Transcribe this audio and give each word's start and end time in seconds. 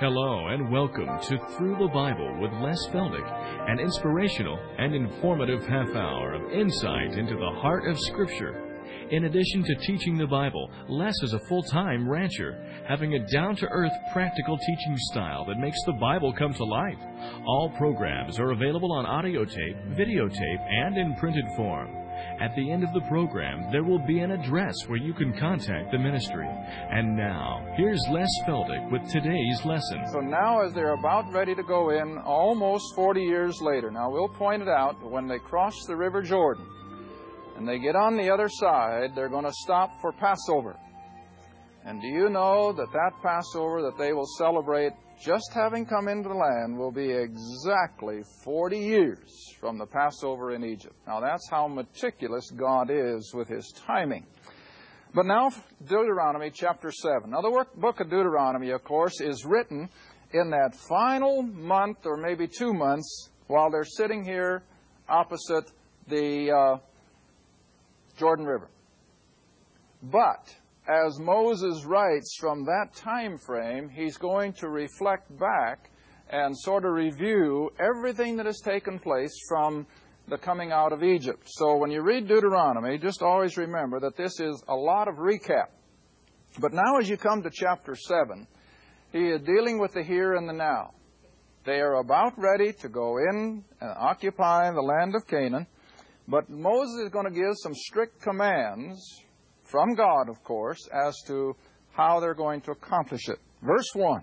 Hello 0.00 0.48
and 0.48 0.70
welcome 0.70 1.08
to 1.28 1.38
Through 1.56 1.76
the 1.78 1.88
Bible 1.88 2.38
with 2.40 2.52
Les 2.52 2.86
Feldick, 2.92 3.70
an 3.70 3.78
inspirational 3.78 4.58
and 4.78 4.94
informative 4.94 5.64
half 5.66 5.88
hour 5.94 6.34
of 6.34 6.52
insight 6.52 7.16
into 7.16 7.34
the 7.34 7.60
heart 7.60 7.86
of 7.88 7.96
Scripture. 7.98 8.70
In 9.10 9.24
addition 9.24 9.62
to 9.64 9.74
teaching 9.86 10.18
the 10.18 10.26
Bible, 10.26 10.70
Les 10.88 11.14
is 11.22 11.32
a 11.32 11.38
full 11.48 11.62
time 11.62 12.08
rancher, 12.08 12.82
having 12.86 13.14
a 13.14 13.26
down 13.32 13.56
to 13.56 13.68
earth, 13.68 13.92
practical 14.12 14.58
teaching 14.58 14.96
style 15.12 15.44
that 15.46 15.58
makes 15.58 15.78
the 15.86 15.92
Bible 15.92 16.32
come 16.32 16.52
to 16.54 16.64
life. 16.64 16.98
All 17.46 17.72
programs 17.76 18.38
are 18.38 18.52
available 18.52 18.92
on 18.92 19.06
audio 19.06 19.44
tape, 19.44 19.76
videotape, 19.92 20.60
and 20.70 20.98
in 20.98 21.14
printed 21.16 21.46
form. 21.56 22.03
At 22.40 22.54
the 22.56 22.70
end 22.70 22.82
of 22.82 22.92
the 22.92 23.00
program, 23.02 23.70
there 23.70 23.84
will 23.84 24.04
be 24.04 24.18
an 24.18 24.32
address 24.32 24.74
where 24.86 24.98
you 24.98 25.14
can 25.14 25.32
contact 25.38 25.92
the 25.92 25.98
ministry. 25.98 26.46
And 26.46 27.16
now, 27.16 27.64
here's 27.76 28.00
Les 28.10 28.28
Feldick 28.46 28.90
with 28.90 29.08
today's 29.08 29.64
lesson. 29.64 30.04
So 30.10 30.20
now, 30.20 30.62
as 30.62 30.72
they're 30.72 30.94
about 30.94 31.32
ready 31.32 31.54
to 31.54 31.62
go 31.62 31.90
in, 31.90 32.18
almost 32.18 32.94
40 32.96 33.22
years 33.22 33.60
later, 33.60 33.90
now 33.90 34.10
we'll 34.10 34.28
point 34.28 34.62
it 34.62 34.68
out, 34.68 35.00
when 35.08 35.28
they 35.28 35.38
cross 35.38 35.74
the 35.86 35.94
River 35.94 36.22
Jordan 36.22 36.66
and 37.56 37.68
they 37.68 37.78
get 37.78 37.94
on 37.94 38.16
the 38.16 38.30
other 38.30 38.48
side, 38.48 39.14
they're 39.14 39.28
going 39.28 39.44
to 39.44 39.52
stop 39.52 40.00
for 40.00 40.12
Passover. 40.12 40.76
And 41.84 42.00
do 42.00 42.08
you 42.08 42.30
know 42.30 42.72
that 42.72 42.92
that 42.92 43.12
Passover 43.22 43.82
that 43.82 43.96
they 43.96 44.12
will 44.12 44.26
celebrate, 44.38 44.92
just 45.22 45.52
having 45.52 45.86
come 45.86 46.08
into 46.08 46.28
the 46.28 46.34
land, 46.34 46.76
will 46.76 46.92
be 46.92 47.10
exactly 47.10 48.22
40 48.44 48.78
years 48.78 49.54
from 49.60 49.78
the 49.78 49.86
Passover 49.86 50.52
in 50.52 50.64
Egypt? 50.64 50.94
Now 51.06 51.20
that's 51.20 51.48
how 51.50 51.68
meticulous 51.68 52.50
God 52.50 52.90
is 52.90 53.32
with 53.34 53.48
His 53.48 53.72
timing. 53.86 54.26
But 55.14 55.26
now, 55.26 55.50
Deuteronomy 55.86 56.50
chapter 56.52 56.90
7. 56.90 57.30
Now, 57.30 57.40
the 57.40 57.66
book 57.76 58.00
of 58.00 58.10
Deuteronomy, 58.10 58.70
of 58.70 58.82
course, 58.82 59.20
is 59.20 59.44
written 59.44 59.88
in 60.32 60.50
that 60.50 60.74
final 60.88 61.42
month 61.42 61.98
or 62.04 62.16
maybe 62.16 62.48
two 62.48 62.74
months 62.74 63.30
while 63.46 63.70
they're 63.70 63.84
sitting 63.84 64.24
here 64.24 64.64
opposite 65.08 65.70
the 66.08 66.50
uh, 66.50 66.78
Jordan 68.18 68.44
River. 68.44 68.68
But 70.02 70.52
as 70.86 71.18
Moses 71.18 71.84
writes 71.84 72.36
from 72.38 72.64
that 72.64 72.94
time 72.94 73.38
frame, 73.38 73.88
he's 73.88 74.18
going 74.18 74.52
to 74.54 74.68
reflect 74.68 75.36
back 75.38 75.90
and 76.30 76.56
sort 76.56 76.84
of 76.84 76.92
review 76.92 77.70
everything 77.78 78.36
that 78.36 78.46
has 78.46 78.60
taken 78.60 78.98
place 78.98 79.34
from 79.48 79.86
the 80.28 80.38
coming 80.38 80.72
out 80.72 80.92
of 80.92 81.02
Egypt. 81.02 81.42
So 81.46 81.76
when 81.76 81.90
you 81.90 82.02
read 82.02 82.28
Deuteronomy, 82.28 82.98
just 82.98 83.22
always 83.22 83.56
remember 83.56 84.00
that 84.00 84.16
this 84.16 84.40
is 84.40 84.62
a 84.68 84.74
lot 84.74 85.08
of 85.08 85.16
recap. 85.16 85.68
But 86.58 86.72
now 86.72 86.98
as 86.98 87.08
you 87.08 87.16
come 87.16 87.42
to 87.42 87.50
chapter 87.52 87.94
7, 87.94 88.46
he 89.12 89.28
is 89.28 89.42
dealing 89.42 89.78
with 89.78 89.92
the 89.92 90.02
here 90.02 90.34
and 90.34 90.48
the 90.48 90.52
now. 90.52 90.92
They 91.64 91.80
are 91.80 91.94
about 91.96 92.38
ready 92.38 92.72
to 92.74 92.88
go 92.88 93.16
in 93.18 93.64
and 93.80 93.90
occupy 93.96 94.70
the 94.70 94.82
land 94.82 95.14
of 95.14 95.26
Canaan, 95.26 95.66
but 96.28 96.48
Moses 96.50 97.04
is 97.04 97.10
going 97.10 97.26
to 97.26 97.30
give 97.30 97.54
some 97.62 97.74
strict 97.74 98.20
commands 98.20 99.22
from 99.64 99.94
God, 99.94 100.28
of 100.28 100.42
course, 100.44 100.88
as 100.92 101.16
to 101.26 101.56
how 101.92 102.20
they're 102.20 102.34
going 102.34 102.60
to 102.62 102.72
accomplish 102.72 103.28
it. 103.28 103.38
Verse 103.62 103.88
1 103.94 104.22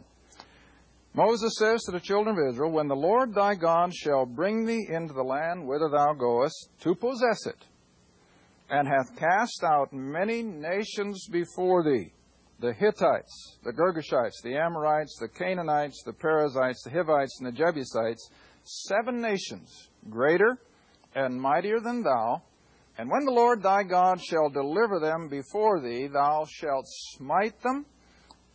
Moses 1.14 1.56
says 1.58 1.84
to 1.84 1.92
the 1.92 2.00
children 2.00 2.38
of 2.38 2.54
Israel, 2.54 2.72
When 2.72 2.88
the 2.88 2.96
Lord 2.96 3.34
thy 3.34 3.56
God 3.56 3.94
shall 3.94 4.26
bring 4.26 4.66
thee 4.66 4.88
into 4.90 5.14
the 5.14 5.24
land 5.24 5.68
whither 5.68 5.90
thou 5.90 6.14
goest 6.14 6.70
to 6.82 6.96
possess 6.96 7.48
it, 7.48 7.66
and 8.70 8.88
hath 8.88 9.18
cast 9.20 9.62
out 9.64 9.92
many 9.92 10.42
nations 10.42 11.28
before 11.30 11.84
thee, 11.84 12.14
the 12.62 12.72
Hittites, 12.74 13.58
the 13.64 13.74
Girgashites, 13.74 14.42
the 14.44 14.56
Amorites, 14.56 15.18
the 15.20 15.28
Canaanites, 15.28 16.02
the 16.06 16.14
Perizzites, 16.14 16.84
the 16.84 16.92
Hivites, 16.92 17.38
and 17.40 17.48
the 17.48 17.58
Jebusites, 17.58 18.30
seven 18.64 19.20
nations, 19.20 19.90
greater 20.10 20.58
and 21.14 21.42
mightier 21.42 21.82
than 21.82 22.04
thou, 22.04 22.42
and 23.02 23.10
when 23.10 23.26
the 23.26 23.32
Lord 23.32 23.64
thy 23.64 23.82
God 23.82 24.22
shall 24.22 24.52
deliver 24.52 25.00
them 25.00 25.28
before 25.28 25.82
thee, 25.82 26.06
thou 26.06 26.46
shalt 26.48 26.86
smite 26.86 27.60
them 27.64 27.88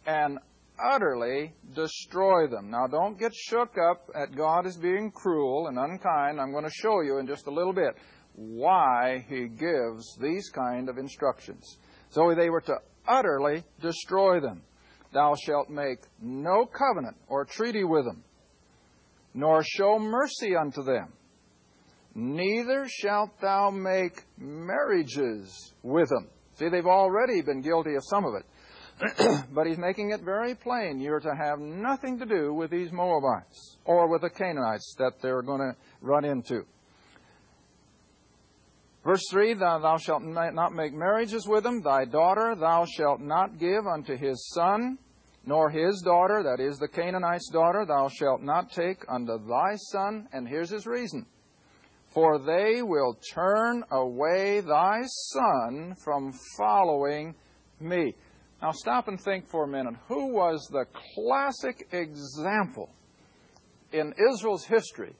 and 0.07 0.39
utterly 0.79 1.53
destroy 1.75 2.47
them. 2.47 2.71
Now, 2.71 2.87
don't 2.87 3.19
get 3.19 3.35
shook 3.35 3.77
up 3.77 4.09
at 4.15 4.37
God 4.37 4.65
as 4.65 4.77
being 4.77 5.11
cruel 5.11 5.67
and 5.67 5.77
unkind. 5.77 6.41
I'm 6.41 6.53
going 6.53 6.63
to 6.63 6.71
show 6.71 7.01
you 7.01 7.19
in 7.19 7.27
just 7.27 7.49
a 7.49 7.51
little 7.51 7.73
bit 7.73 7.97
why 8.37 9.27
He 9.29 9.49
gives 9.49 10.17
these 10.23 10.49
kind 10.51 10.89
of 10.89 10.97
instructions. 10.97 11.79
So 12.11 12.33
they 12.33 12.49
were 12.49 12.61
to 12.61 12.77
utterly 13.09 13.65
destroy 13.83 14.39
them. 14.39 14.63
Thou 15.13 15.35
shalt 15.45 15.71
make 15.71 15.99
no 16.23 16.67
covenant 16.67 17.17
or 17.27 17.47
treaty 17.47 17.83
with 17.83 18.05
them, 18.05 18.23
nor 19.35 19.65
show 19.65 19.99
mercy 19.99 20.55
unto 20.55 20.85
them. 20.85 21.15
Neither 22.19 22.89
shalt 22.89 23.39
thou 23.43 23.69
make 23.69 24.25
marriages 24.39 25.75
with 25.83 26.09
them. 26.09 26.31
See, 26.55 26.71
they've 26.71 26.87
already 26.87 27.43
been 27.43 27.61
guilty 27.61 27.95
of 27.95 28.03
some 28.07 28.25
of 28.25 28.33
it. 28.35 29.45
but 29.53 29.67
he's 29.67 29.77
making 29.77 30.13
it 30.13 30.23
very 30.23 30.55
plain 30.55 30.99
you're 30.99 31.21
to 31.21 31.35
have 31.35 31.59
nothing 31.59 32.19
to 32.19 32.25
do 32.25 32.55
with 32.55 32.71
these 32.71 32.91
Moabites 32.91 33.77
or 33.85 34.11
with 34.11 34.23
the 34.23 34.31
Canaanites 34.31 34.95
that 34.99 35.21
they're 35.21 35.43
going 35.43 35.61
to 35.61 35.77
run 36.01 36.25
into. 36.25 36.63
Verse 39.05 39.23
3 39.31 39.53
thou, 39.53 39.79
thou 39.81 39.99
shalt 39.99 40.23
not 40.23 40.73
make 40.73 40.95
marriages 40.95 41.47
with 41.47 41.65
them. 41.65 41.83
Thy 41.83 42.07
daughter 42.07 42.55
thou 42.59 42.87
shalt 42.87 43.21
not 43.21 43.59
give 43.59 43.87
unto 43.87 44.17
his 44.17 44.49
son, 44.55 44.97
nor 45.45 45.69
his 45.69 46.01
daughter, 46.01 46.43
that 46.43 46.65
is 46.65 46.79
the 46.79 46.89
Canaanite's 46.89 47.51
daughter, 47.53 47.85
thou 47.85 48.09
shalt 48.09 48.41
not 48.41 48.73
take 48.73 49.05
unto 49.07 49.37
thy 49.47 49.77
son. 49.93 50.29
And 50.33 50.49
here's 50.49 50.71
his 50.71 50.87
reason 50.87 51.27
for 52.17 52.39
they 52.39 52.81
will 52.81 53.15
turn 53.35 53.85
away 53.91 54.61
thy 54.61 55.03
son 55.05 55.95
from 56.03 56.33
following 56.57 57.35
me. 57.79 58.15
Now 58.63 58.71
stop 58.71 59.09
and 59.09 59.21
think 59.21 59.47
for 59.51 59.65
a 59.65 59.69
minute. 59.69 59.97
Who 60.09 60.33
was 60.33 60.67
the 60.73 60.87
classic 61.15 61.87
example 61.93 62.89
in 63.93 64.15
Israel's 64.33 64.65
history 64.65 65.15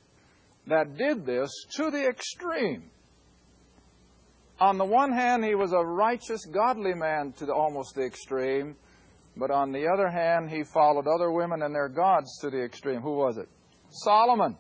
that 0.69 0.97
did 0.97 1.27
this 1.27 1.51
to 1.77 1.91
the 1.91 2.09
extreme? 2.09 2.85
On 4.59 4.79
the 4.79 4.87
one 4.87 5.13
hand, 5.13 5.45
he 5.45 5.55
was 5.55 5.75
a 5.75 5.85
righteous, 5.85 6.47
godly 6.47 6.95
man 6.95 7.35
to 7.37 7.45
the, 7.45 7.53
almost 7.53 7.95
the 7.95 8.07
extreme, 8.07 8.75
but 9.37 9.51
on 9.51 9.71
the 9.71 9.87
other 9.87 10.09
hand, 10.09 10.49
he 10.49 10.65
followed 10.65 11.07
other 11.07 11.31
women 11.31 11.61
and 11.61 11.75
their 11.75 11.91
gods 11.91 12.39
to 12.41 12.49
the 12.49 12.65
extreme. 12.65 13.03
Who 13.03 13.17
was 13.17 13.37
it? 13.37 13.51
Solomon. 13.91 14.57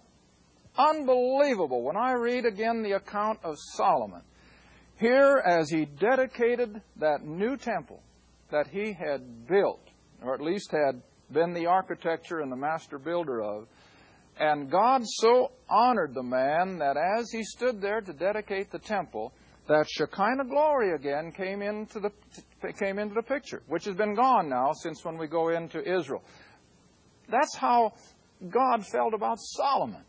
Unbelievable. 0.78 1.82
When 1.82 1.96
I 1.96 2.12
read 2.12 2.44
again 2.44 2.82
the 2.82 2.92
account 2.92 3.40
of 3.42 3.56
Solomon, 3.74 4.22
here 4.98 5.42
as 5.44 5.70
he 5.70 5.84
dedicated 5.84 6.80
that 6.96 7.24
new 7.24 7.56
temple 7.56 8.02
that 8.50 8.66
he 8.68 8.92
had 8.92 9.46
built, 9.46 9.80
or 10.22 10.34
at 10.34 10.40
least 10.40 10.70
had 10.70 11.02
been 11.32 11.52
the 11.52 11.66
architecture 11.66 12.40
and 12.40 12.50
the 12.50 12.56
master 12.56 12.98
builder 12.98 13.42
of, 13.42 13.66
and 14.38 14.70
God 14.70 15.02
so 15.04 15.52
honored 15.68 16.14
the 16.14 16.22
man 16.22 16.78
that 16.78 16.96
as 16.96 17.30
he 17.30 17.42
stood 17.42 17.80
there 17.80 18.00
to 18.00 18.12
dedicate 18.12 18.70
the 18.70 18.78
temple, 18.78 19.32
that 19.68 19.86
Shekinah 19.88 20.44
glory 20.44 20.94
again 20.94 21.32
came 21.32 21.62
into 21.62 21.98
the 22.00 22.10
came 22.78 22.98
into 22.98 23.14
the 23.14 23.22
picture, 23.22 23.62
which 23.66 23.84
has 23.84 23.96
been 23.96 24.14
gone 24.14 24.48
now 24.48 24.72
since 24.72 25.04
when 25.04 25.18
we 25.18 25.26
go 25.26 25.48
into 25.48 25.80
Israel. 25.80 26.22
That's 27.28 27.56
how 27.56 27.94
God 28.48 28.86
felt 28.86 29.14
about 29.14 29.38
Solomon. 29.40 30.05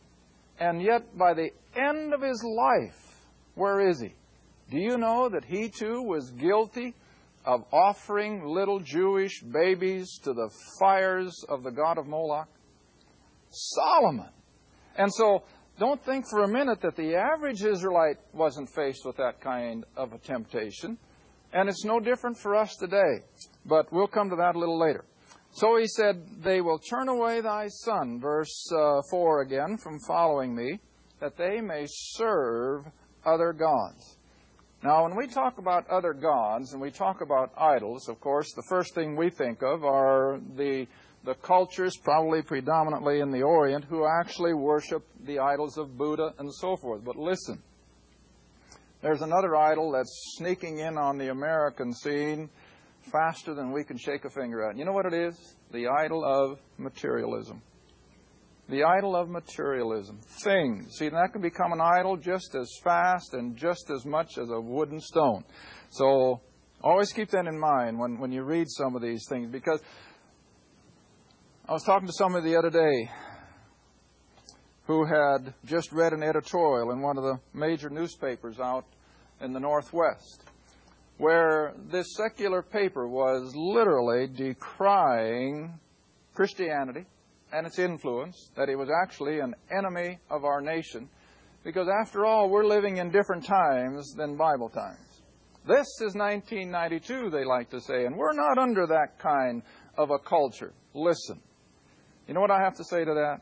And 0.60 0.82
yet, 0.82 1.18
by 1.18 1.34
the 1.34 1.52
end 1.76 2.14
of 2.14 2.22
his 2.22 2.44
life, 2.44 3.28
where 3.56 3.90
is 3.90 4.00
he? 4.00 4.14
Do 4.70 4.78
you 4.78 4.98
know 4.98 5.30
that 5.30 5.46
he 5.46 5.70
too 5.70 6.02
was 6.02 6.32
guilty 6.32 6.94
of 7.46 7.64
offering 7.72 8.46
little 8.46 8.80
Jewish 8.80 9.42
babies 9.42 10.20
to 10.24 10.34
the 10.34 10.50
fires 10.80 11.46
of 11.48 11.64
the 11.64 11.72
god 11.72 11.98
of 11.98 12.08
Moloch? 12.08 12.50
Solomon. 13.50 14.30
And 14.98 15.14
so, 15.14 15.44
don't 15.80 16.04
think 16.04 16.26
for 16.28 16.44
a 16.44 16.48
minute 16.48 16.82
that 16.82 16.96
the 16.96 17.16
average 17.16 17.64
Israelite 17.64 18.18
wasn't 18.34 18.70
faced 18.70 19.06
with 19.06 19.16
that 19.18 19.40
kind 19.40 19.86
of 19.96 20.12
a 20.12 20.18
temptation. 20.18 20.98
And 21.54 21.70
it's 21.70 21.86
no 21.86 22.00
different 22.00 22.38
for 22.38 22.56
us 22.56 22.76
today, 22.76 23.24
but 23.66 23.92
we'll 23.94 24.08
come 24.08 24.30
to 24.32 24.36
that 24.38 24.56
a 24.56 24.60
little 24.60 24.80
later. 24.80 25.06
So 25.58 25.76
he 25.78 25.88
said, 25.88 26.44
They 26.44 26.62
will 26.62 26.78
turn 26.78 27.10
away 27.10 27.42
thy 27.42 27.68
son, 27.68 28.20
verse 28.20 28.72
uh, 28.72 29.02
4 29.10 29.42
again, 29.42 29.78
from 29.78 29.98
following 30.08 30.56
me, 30.56 30.80
that 31.20 31.36
they 31.36 31.62
may 31.62 31.86
serve 31.88 32.86
other 33.26 33.54
gods. 33.54 34.18
Now, 34.84 35.02
when 35.02 35.16
we 35.16 35.26
talk 35.26 35.58
about 35.58 35.90
other 35.90 36.14
gods 36.14 36.74
and 36.74 36.82
we 36.82 36.92
talk 36.92 37.22
about 37.22 37.52
idols, 37.58 38.08
of 38.08 38.22
course, 38.22 38.54
the 38.54 38.62
first 38.70 38.94
thing 38.94 39.16
we 39.16 39.32
think 39.32 39.64
of 39.64 39.84
are 39.84 40.40
the, 40.56 40.86
the 41.26 41.34
cultures, 41.34 41.98
probably 42.04 42.44
predominantly 42.44 43.22
in 43.22 43.32
the 43.32 43.42
Orient, 43.42 43.84
who 43.86 44.06
actually 44.06 44.54
worship 44.54 45.04
the 45.26 45.40
idols 45.40 45.80
of 45.80 45.98
Buddha 45.98 46.36
and 46.38 46.54
so 46.54 46.76
forth. 46.76 47.04
But 47.04 47.16
listen, 47.16 47.64
there's 49.02 49.24
another 49.24 49.56
idol 49.56 49.92
that's 49.92 50.36
sneaking 50.38 50.78
in 50.78 51.00
on 51.00 51.18
the 51.18 51.32
American 51.32 51.96
scene 51.96 52.48
faster 53.12 53.54
than 53.54 53.72
we 53.72 53.84
can 53.84 53.98
shake 53.98 54.26
a 54.26 54.30
finger 54.30 54.70
at. 54.70 54.78
You 54.78 54.86
know 54.86 54.92
what 54.92 55.06
it 55.06 55.14
is? 55.14 55.56
The 55.72 55.88
idol 55.88 56.24
of 56.24 56.60
materialism. 56.78 57.62
The 58.70 58.84
idol 58.84 59.16
of 59.16 59.30
materialism. 59.30 60.20
Things. 60.44 60.98
See, 60.98 61.10
that 61.10 61.30
can 61.32 61.42
become 61.42 61.72
an 61.72 61.82
idol 61.82 62.18
just 62.18 62.56
as 62.56 62.70
fast 62.84 63.34
and 63.34 63.56
just 63.56 63.90
as 63.90 64.06
much 64.06 64.38
as 64.38 64.50
a 64.50 64.60
wooden 64.60 65.00
stone. 65.00 65.44
So 65.90 66.42
always 66.82 67.14
keep 67.14 67.30
that 67.32 67.48
in 67.48 67.58
mind 67.58 67.98
when, 67.98 68.20
when 68.20 68.32
you 68.32 68.44
read 68.44 68.68
some 68.70 68.96
of 68.96 69.02
these 69.02 69.26
things 69.30 69.50
because 69.52 69.82
I 71.68 71.74
was 71.74 71.84
talking 71.84 72.08
to 72.08 72.14
somebody 72.14 72.50
the 72.50 72.58
other 72.58 72.70
day 72.70 73.10
who 74.86 75.06
had 75.06 75.54
just 75.66 75.92
read 75.92 76.14
an 76.14 76.24
editorial 76.24 76.92
in 76.92 77.02
one 77.02 77.18
of 77.18 77.24
the 77.24 77.40
major 77.54 77.90
newspapers 77.90 78.60
out 78.60 78.86
in 79.42 79.54
the 79.54 79.60
Northwest 79.60 80.44
where 81.18 81.74
this 81.92 82.16
secular 82.16 82.62
paper 82.62 83.08
was 83.08 83.54
literally 83.56 84.28
decrying 84.28 85.80
Christianity 86.34 87.06
and 87.52 87.66
its 87.66 87.80
influence, 87.80 88.50
that 88.56 88.70
it 88.70 88.76
was 88.76 88.90
actually 89.04 89.40
an 89.40 89.56
enemy 89.76 90.20
of 90.30 90.44
our 90.44 90.62
nation, 90.62 91.10
because 91.64 91.88
after 91.88 92.26
all, 92.26 92.50
we're 92.50 92.66
living 92.66 92.98
in 92.98 93.10
different 93.10 93.44
times 93.46 94.14
than 94.14 94.38
Bible 94.38 94.70
times. 94.70 95.00
This 95.66 95.88
is 96.02 96.16
1992, 96.16 97.30
they 97.30 97.44
like 97.44 97.70
to 97.72 97.82
say, 97.82 98.06
and 98.06 98.16
we're 98.16 98.34
not 98.34 98.58
under 98.58 98.88
that 98.88 99.20
kind 99.20 99.64
of 99.98 100.12
a 100.12 100.20
culture. 100.20 100.74
Listen. 100.94 101.42
You 102.28 102.34
know 102.34 102.42
what 102.42 102.52
I 102.52 102.62
have 102.62 102.76
to 102.76 102.84
say 102.84 103.04
to 103.04 103.14
that? 103.14 103.42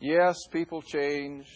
Yes, 0.00 0.36
people 0.50 0.82
change, 0.82 1.46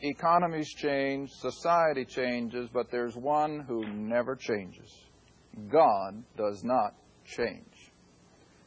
economies 0.00 0.68
change, 0.68 1.30
society 1.32 2.04
changes, 2.04 2.68
but 2.72 2.90
there's 2.90 3.16
one 3.16 3.60
who 3.60 3.86
never 3.86 4.36
changes. 4.36 4.92
God 5.70 6.22
does 6.36 6.62
not 6.62 6.94
change. 7.24 7.92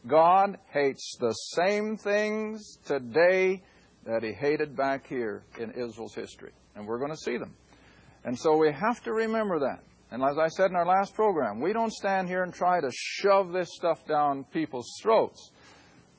God 0.08 0.58
hates 0.72 1.18
the 1.20 1.34
same 1.34 1.98
things 1.98 2.78
today 2.86 3.62
that 4.06 4.24
he 4.24 4.32
hated 4.32 4.76
back 4.76 5.08
here 5.08 5.44
in 5.60 5.72
Israel's 5.72 6.16
history. 6.16 6.52
And 6.76 6.88
we're 6.88 7.00
going 7.00 7.12
to 7.12 7.18
see 7.18 7.38
them. 7.38 7.54
And 8.24 8.38
so 8.38 8.58
we 8.58 8.72
have 8.72 9.04
to 9.04 9.14
remember 9.14 9.60
that. 9.60 9.84
And 10.12 10.24
as 10.24 10.38
I 10.38 10.48
said 10.48 10.72
in 10.72 10.76
our 10.76 10.86
last 10.86 11.14
program, 11.14 11.60
we 11.60 11.74
don't 11.74 11.94
stand 11.94 12.28
here 12.28 12.44
and 12.44 12.54
try 12.54 12.82
to 12.82 12.90
shove 12.92 13.52
this 13.52 13.70
stuff 13.76 14.06
down 14.08 14.46
people's 14.52 14.90
throats. 15.02 15.52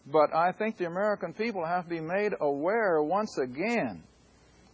But 0.07 0.35
I 0.35 0.53
think 0.53 0.77
the 0.77 0.87
American 0.87 1.33
people 1.33 1.65
have 1.65 1.85
to 1.85 1.91
be 1.91 2.01
made 2.01 2.35
aware 2.41 3.03
once 3.03 3.37
again 3.39 4.05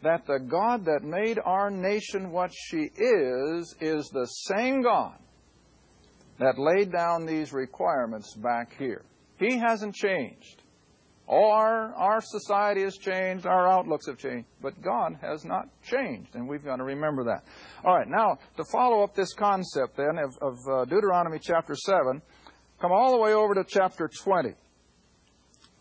that 0.03 0.27
the 0.27 0.39
God 0.39 0.85
that 0.85 1.03
made 1.03 1.39
our 1.45 1.71
nation 1.71 2.31
what 2.31 2.53
she 2.53 2.91
is 2.97 3.75
is 3.81 4.09
the 4.11 4.27
same 4.27 4.83
God 4.83 5.19
that 6.39 6.59
laid 6.59 6.93
down 6.93 7.27
these 7.27 7.53
requirements 7.53 8.35
back 8.35 8.77
here. 8.79 9.03
He 9.39 9.59
hasn't 9.59 9.95
changed. 9.95 10.63
Our, 11.29 11.93
our 11.95 12.21
society 12.21 12.83
has 12.83 12.97
changed, 12.97 13.47
our 13.47 13.69
outlooks 13.69 14.07
have 14.07 14.17
changed, 14.17 14.47
but 14.63 14.81
God 14.81 15.19
has 15.21 15.45
not 15.45 15.69
changed, 15.83 16.35
and 16.35 16.49
we've 16.49 16.65
got 16.65 16.77
to 16.77 16.85
remember 16.85 17.25
that. 17.25 17.43
All 17.85 17.97
right, 17.97 18.07
now, 18.07 18.39
to 18.57 18.65
follow 18.65 19.03
up 19.03 19.17
this 19.17 19.35
concept 19.35 19.97
then 19.97 20.19
of, 20.19 20.39
of 20.41 20.59
uh, 20.69 20.85
Deuteronomy 20.85 21.41
chapter 21.41 21.75
7, 21.75 22.23
come 22.81 22.93
all 22.93 23.11
the 23.11 23.19
way 23.19 23.35
over 23.35 23.55
to 23.55 23.65
chapter 23.67 24.09
20. 24.09 24.51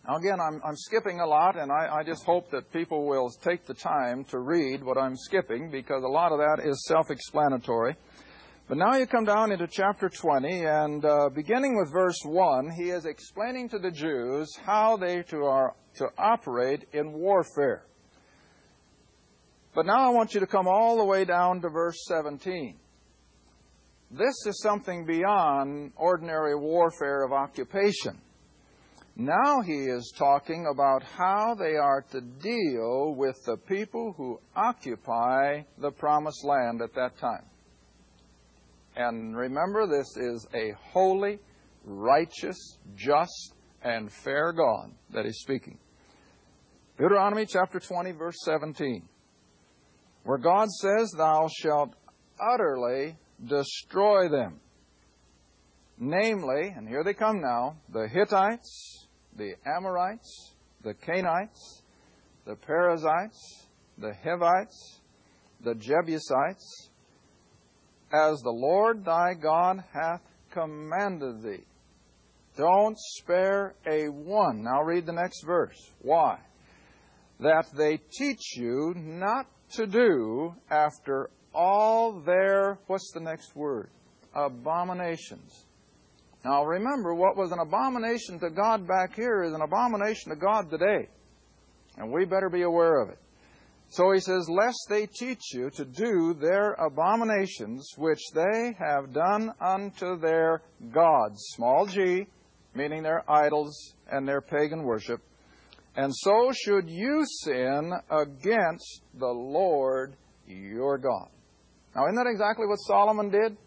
Now, 0.07 0.17
again, 0.17 0.39
I'm, 0.39 0.61
I'm 0.63 0.75
skipping 0.75 1.19
a 1.19 1.25
lot, 1.25 1.57
and 1.57 1.71
I, 1.71 1.97
I, 1.97 2.03
just 2.03 2.25
hope 2.25 2.51
that 2.51 2.71
people 2.71 3.07
will 3.07 3.31
take 3.43 3.65
the 3.65 3.73
time 3.73 4.23
to 4.25 4.37
read 4.37 4.83
what 4.83 4.99
I'm 4.99 5.15
skipping 5.15 5.71
because 5.71 6.03
a 6.03 6.07
lot 6.07 6.31
of 6.31 6.37
that 6.37 6.63
is 6.63 6.85
self 6.85 7.09
explanatory. 7.09 7.95
But 8.67 8.77
now 8.77 8.97
you 8.97 9.07
come 9.07 9.25
down 9.25 9.51
into 9.51 9.65
chapter 9.67 10.09
20, 10.09 10.65
and 10.65 11.03
uh, 11.03 11.29
beginning 11.33 11.75
with 11.75 11.91
verse 11.91 12.19
1, 12.23 12.71
he 12.77 12.91
is 12.91 13.05
explaining 13.05 13.69
to 13.69 13.79
the 13.79 13.89
Jews 13.89 14.55
how 14.63 14.95
they 14.95 15.23
to, 15.23 15.45
are, 15.45 15.75
to 15.95 16.07
operate 16.19 16.87
in 16.93 17.11
warfare. 17.11 17.85
But 19.73 19.87
now 19.87 20.07
I 20.07 20.09
want 20.09 20.35
you 20.35 20.39
to 20.39 20.47
come 20.47 20.67
all 20.67 20.97
the 20.97 21.05
way 21.05 21.25
down 21.25 21.61
to 21.61 21.69
verse 21.69 21.97
17. 22.07 22.77
This 24.11 24.35
is 24.45 24.61
something 24.61 25.05
beyond 25.05 25.93
ordinary 25.95 26.55
warfare 26.55 27.23
of 27.23 27.33
occupation. 27.33 28.21
Now 29.17 29.61
he 29.61 29.85
is 29.85 30.13
talking 30.17 30.67
about 30.69 31.01
how 31.03 31.55
they 31.55 31.77
are 31.77 32.03
to 32.11 32.19
deal 32.19 33.15
with 33.15 33.37
the 33.45 33.55
people 33.55 34.13
who 34.17 34.39
occupy 34.55 35.61
the 35.77 35.91
promised 35.91 36.43
land 36.43 36.81
at 36.81 36.93
that 36.95 37.17
time. 37.17 37.45
And 38.97 39.35
remember, 39.35 39.87
this 39.87 40.17
is 40.17 40.45
a 40.53 40.73
holy, 40.91 41.39
righteous, 41.85 42.77
just, 42.95 43.53
and 43.81 44.11
fair 44.11 44.51
God 44.51 44.91
that 45.13 45.25
is 45.25 45.41
speaking. 45.41 45.77
Deuteronomy 46.97 47.45
chapter 47.45 47.79
20, 47.79 48.11
verse 48.13 48.37
17, 48.43 49.07
where 50.23 50.37
God 50.37 50.69
says, 50.69 51.11
Thou 51.17 51.47
shalt 51.61 51.93
utterly 52.39 53.15
destroy 53.45 54.27
them. 54.27 54.59
Namely, 55.97 56.73
and 56.75 56.87
here 56.87 57.03
they 57.03 57.13
come 57.13 57.41
now, 57.41 57.77
the 57.91 58.07
Hittites, 58.07 59.04
the 59.35 59.55
Amorites, 59.65 60.55
the 60.83 60.93
Canaanites, 60.93 61.83
the 62.45 62.55
Perizzites, 62.55 63.67
the 63.97 64.13
Hivites, 64.23 64.99
the 65.61 65.75
Jebusites, 65.75 66.89
as 68.11 68.39
the 68.41 68.51
Lord 68.51 69.03
thy 69.03 69.33
God 69.33 69.83
hath 69.93 70.21
commanded 70.51 71.41
thee. 71.41 71.65
Don't 72.55 72.97
spare 72.97 73.75
a 73.85 74.07
one. 74.07 74.63
Now 74.63 74.81
read 74.81 75.05
the 75.05 75.11
next 75.11 75.43
verse. 75.43 75.91
Why? 76.01 76.39
That 77.39 77.65
they 77.75 77.99
teach 78.17 78.55
you 78.55 78.93
not 78.95 79.47
to 79.73 79.85
do 79.85 80.55
after 80.69 81.29
all 81.53 82.21
their, 82.21 82.79
what's 82.87 83.11
the 83.13 83.19
next 83.19 83.55
word? 83.55 83.89
Abominations. 84.33 85.65
Now 86.45 86.63
remember, 86.63 87.15
what 87.15 87.35
was 87.35 87.51
an 87.51 87.57
abomination 87.57 88.39
to 88.41 88.51
God 88.51 88.87
back 88.87 89.15
here 89.15 89.41
is 89.43 89.53
an 89.53 89.63
abomination 89.63 90.29
to 90.29 90.35
God 90.35 90.69
today. 90.69 91.09
And 91.97 92.11
we 92.11 92.25
better 92.25 92.51
be 92.51 92.61
aware 92.61 93.01
of 93.01 93.09
it. 93.09 93.17
So 93.89 94.11
he 94.11 94.19
says, 94.19 94.47
Lest 94.47 94.77
they 94.87 95.07
teach 95.07 95.41
you 95.53 95.71
to 95.71 95.85
do 95.85 96.35
their 96.39 96.73
abominations 96.73 97.89
which 97.97 98.19
they 98.35 98.75
have 98.77 99.11
done 99.11 99.53
unto 99.59 100.19
their 100.19 100.61
gods, 100.93 101.43
small 101.55 101.87
g, 101.87 102.27
meaning 102.75 103.01
their 103.01 103.23
idols 103.27 103.95
and 104.11 104.27
their 104.27 104.41
pagan 104.41 104.83
worship. 104.83 105.21
And 105.95 106.13
so 106.15 106.51
should 106.53 106.87
you 106.87 107.25
sin 107.25 107.91
against 108.11 109.01
the 109.15 109.33
Lord 109.33 110.15
your 110.45 110.99
God. 110.99 111.29
Now, 111.95 112.05
isn't 112.05 112.15
that 112.15 112.29
exactly 112.29 112.67
what 112.67 112.75
Solomon 112.75 113.31
did? 113.31 113.57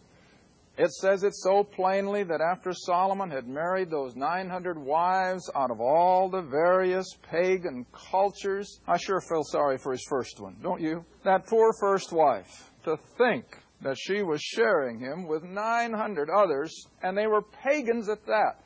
It 0.78 0.92
says 0.92 1.24
it 1.24 1.34
so 1.34 1.64
plainly 1.64 2.22
that 2.22 2.40
after 2.40 2.72
Solomon 2.72 3.30
had 3.30 3.48
married 3.48 3.90
those 3.90 4.14
900 4.14 4.78
wives 4.78 5.50
out 5.56 5.72
of 5.72 5.80
all 5.80 6.30
the 6.30 6.40
various 6.40 7.16
pagan 7.28 7.84
cultures, 7.92 8.80
I 8.86 8.96
sure 8.96 9.20
feel 9.20 9.42
sorry 9.42 9.76
for 9.76 9.90
his 9.90 10.06
first 10.08 10.38
one, 10.38 10.56
don't 10.62 10.80
you? 10.80 11.04
That 11.24 11.48
poor 11.48 11.72
first 11.80 12.12
wife. 12.12 12.70
To 12.84 12.96
think 13.18 13.44
that 13.80 13.98
she 13.98 14.22
was 14.22 14.40
sharing 14.40 15.00
him 15.00 15.26
with 15.26 15.42
900 15.42 16.30
others, 16.30 16.86
and 17.02 17.18
they 17.18 17.26
were 17.26 17.42
pagans 17.42 18.08
at 18.08 18.24
that. 18.26 18.60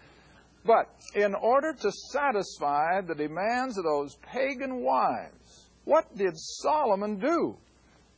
But 0.67 0.91
in 1.15 1.35
order 1.35 1.73
to 1.73 1.91
satisfy 2.11 3.01
the 3.01 3.15
demands 3.15 3.79
of 3.79 3.85
those 3.85 4.17
pagan 4.17 4.83
wives, 4.83 5.71
what 5.85 6.15
did 6.15 6.35
Solomon 6.37 7.19
do? 7.19 7.57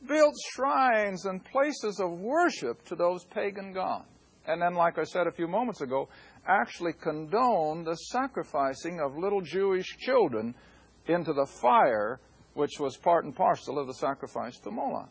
Built 0.07 0.35
shrines 0.53 1.25
and 1.25 1.43
places 1.45 1.99
of 1.99 2.11
worship 2.19 2.83
to 2.85 2.95
those 2.95 3.23
pagan 3.25 3.73
gods. 3.73 4.05
And 4.47 4.61
then, 4.61 4.75
like 4.75 4.99
I 4.99 5.03
said 5.03 5.27
a 5.27 5.31
few 5.31 5.47
moments 5.47 5.81
ago, 5.81 6.07
actually 6.47 6.93
condone 6.93 7.83
the 7.83 7.95
sacrificing 7.95 8.99
of 8.99 9.17
little 9.17 9.41
Jewish 9.41 9.97
children 9.97 10.53
into 11.07 11.33
the 11.33 11.45
fire, 11.45 12.19
which 12.53 12.79
was 12.79 12.95
part 12.97 13.25
and 13.25 13.35
parcel 13.35 13.79
of 13.79 13.87
the 13.87 13.93
sacrifice 13.93 14.57
to 14.59 14.71
Moloch. 14.71 15.09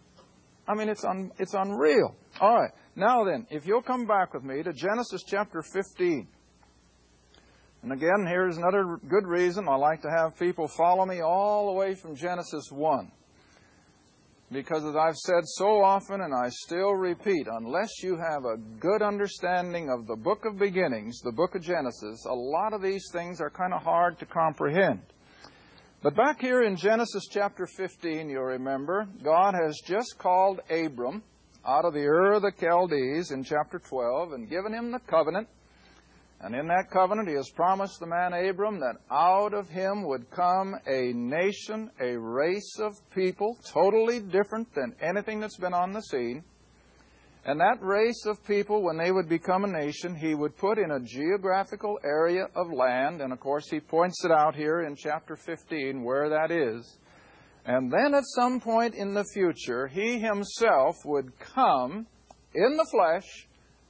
I 0.67 0.75
mean, 0.75 0.89
it's, 0.89 1.05
un, 1.05 1.31
it's 1.39 1.55
unreal. 1.55 2.15
All 2.41 2.55
right. 2.55 2.71
Now 2.97 3.25
then, 3.25 3.47
if 3.51 3.67
you'll 3.67 3.83
come 3.83 4.07
back 4.07 4.33
with 4.33 4.45
me 4.45 4.63
to 4.63 4.73
Genesis 4.73 5.23
chapter 5.27 5.63
15. 5.63 6.29
And 7.83 7.93
again, 7.93 8.25
here's 8.27 8.57
another 8.57 8.99
good 9.09 9.27
reason 9.27 9.69
I 9.69 9.77
like 9.77 10.01
to 10.03 10.11
have 10.11 10.39
people 10.39 10.69
follow 10.69 11.05
me 11.05 11.21
all 11.21 11.67
the 11.67 11.73
way 11.73 11.95
from 11.95 12.17
Genesis 12.17 12.71
1. 12.71 13.13
Because 14.55 14.85
as 14.85 14.95
I've 14.95 15.17
said 15.17 15.43
so 15.45 15.83
often, 15.83 16.21
and 16.21 16.33
I 16.33 16.49
still 16.49 16.93
repeat, 16.93 17.49
unless 17.51 17.91
you 18.05 18.17
have 18.17 18.45
a 18.45 18.57
good 18.79 19.03
understanding 19.03 19.91
of 19.91 20.07
the 20.07 20.15
book 20.15 20.45
of 20.45 20.61
beginnings, 20.61 21.19
the 21.25 21.33
book 21.33 21.57
of 21.57 21.63
Genesis, 21.63 22.25
a 22.25 22.33
lot 22.33 22.73
of 22.73 22.81
these 22.81 23.05
things 23.13 23.41
are 23.41 23.51
kind 23.51 23.75
of 23.75 23.83
hard 23.83 24.17
to 24.21 24.27
comprehend. 24.27 25.01
But 26.05 26.15
back 26.15 26.41
here 26.41 26.63
in 26.63 26.77
Genesis 26.77 27.27
chapter 27.29 27.67
15, 27.67 28.31
you'll 28.31 28.45
remember, 28.45 29.09
God 29.25 29.55
has 29.55 29.77
just 29.85 30.19
called 30.19 30.61
Abram 30.71 31.25
out 31.67 31.85
of 31.85 31.93
the 31.93 32.07
Ur 32.07 32.35
of 32.35 32.43
the 32.43 32.53
Chaldees 32.57 33.33
in 33.33 33.43
chapter 33.43 33.81
12 33.81 34.35
and 34.35 34.49
given 34.49 34.73
him 34.73 34.93
the 34.93 35.01
covenant. 35.01 35.49
And 36.45 36.55
in 36.55 36.67
that 36.67 36.91
covenant, 36.91 37.27
he 37.27 37.37
has 37.37 37.49
promised 37.49 38.01
the 38.01 38.07
man 38.07 38.35
Abram 38.35 38.79
that 38.81 38.97
out 39.11 39.55
of 39.55 39.67
him 39.71 40.03
would 40.03 40.31
come 40.31 40.75
a 40.87 41.11
nation, 41.15 41.91
a 41.99 42.19
race 42.19 42.77
of 42.81 42.93
people, 43.15 43.57
totally 43.67 44.21
different 44.21 44.69
than 44.75 44.95
anything 45.01 45.41
that's 45.41 45.57
been 45.57 45.73
on 45.73 45.95
the 45.95 46.03
scene. 46.03 46.45
And 47.47 47.59
that 47.61 47.79
race 47.81 48.27
of 48.27 48.45
people, 48.45 48.83
when 48.83 48.99
they 48.99 49.11
would 49.11 49.27
become 49.27 49.65
a 49.65 49.69
nation, 49.69 50.15
he 50.15 50.35
would 50.35 50.55
put 50.59 50.77
in 50.77 50.91
a 50.91 51.01
geographical 51.01 51.99
area 52.05 52.45
of 52.55 52.71
land. 52.71 53.23
And 53.23 53.33
of 53.33 53.41
course, 53.41 53.71
he 53.71 53.81
points 53.81 54.23
it 54.23 54.31
out 54.31 54.55
here 54.55 54.83
in 54.83 54.97
chapter 54.97 55.37
15 55.37 56.05
where 56.05 56.29
that 56.29 56.51
is. 56.51 56.99
And 57.65 57.91
then 57.91 58.13
at 58.13 58.25
some 58.35 58.61
point 58.61 58.95
in 58.95 59.15
the 59.15 59.25
future, 59.33 59.87
he 59.87 60.19
himself 60.19 60.97
would 61.07 61.33
come 61.39 62.07
in 62.55 62.77
the 62.77 62.87
flesh 62.91 63.49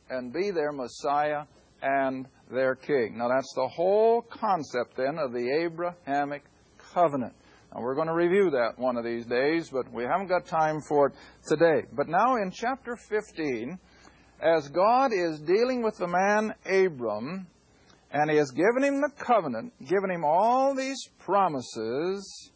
and 0.09 0.33
be 0.33 0.53
their 0.53 0.71
Messiah 0.71 1.47
and 1.83 2.29
their 2.55 2.75
king. 2.75 3.19
Now, 3.19 3.29
that's 3.29 3.53
the 3.55 3.69
whole 3.69 4.23
concept 4.23 4.97
then 4.97 5.19
of 5.19 5.33
the 5.33 5.51
Abrahamic 5.63 6.45
covenant. 6.93 7.35
Now, 7.75 7.83
we're 7.83 7.95
going 7.95 8.09
to 8.09 8.15
review 8.15 8.51
that 8.51 8.79
one 8.79 8.97
of 8.97 9.05
these 9.05 9.27
days, 9.27 9.69
but 9.71 9.93
we 9.93 10.05
haven't 10.05 10.29
got 10.29 10.47
time 10.47 10.81
for 10.89 11.09
it 11.09 11.15
today. 11.47 11.87
But 11.93 12.09
now 12.09 12.37
in 12.37 12.51
chapter 12.53 12.97
15, 12.97 13.79
as 14.41 14.69
God 14.69 15.13
is 15.13 15.41
dealing 15.41 15.83
with 15.83 15.97
the 15.97 16.07
man 16.07 16.55
Abram, 16.67 17.47
and 18.11 18.31
He 18.31 18.37
has 18.37 18.51
given 18.53 18.85
him 18.85 19.01
the 19.01 19.11
covenant, 19.19 19.73
given 19.81 20.11
him 20.11 20.25
all 20.25 20.75
these 20.75 21.09
promises, 21.19 22.53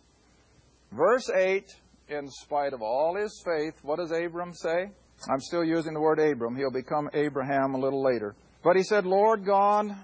verse 0.92 1.28
8, 1.30 1.64
in 2.08 2.30
spite 2.30 2.72
of 2.72 2.80
all 2.80 3.16
his 3.16 3.42
faith, 3.44 3.74
what 3.82 3.98
does 3.98 4.12
Abram 4.12 4.54
say? 4.54 4.90
I'm 5.28 5.40
still 5.40 5.64
using 5.64 5.94
the 5.94 6.00
word 6.00 6.20
Abram. 6.20 6.56
He'll 6.56 6.70
become 6.70 7.10
Abraham 7.12 7.74
a 7.74 7.78
little 7.78 8.02
later. 8.02 8.36
But 8.68 8.76
he 8.76 8.82
said, 8.82 9.06
Lord 9.06 9.46
God, 9.46 9.96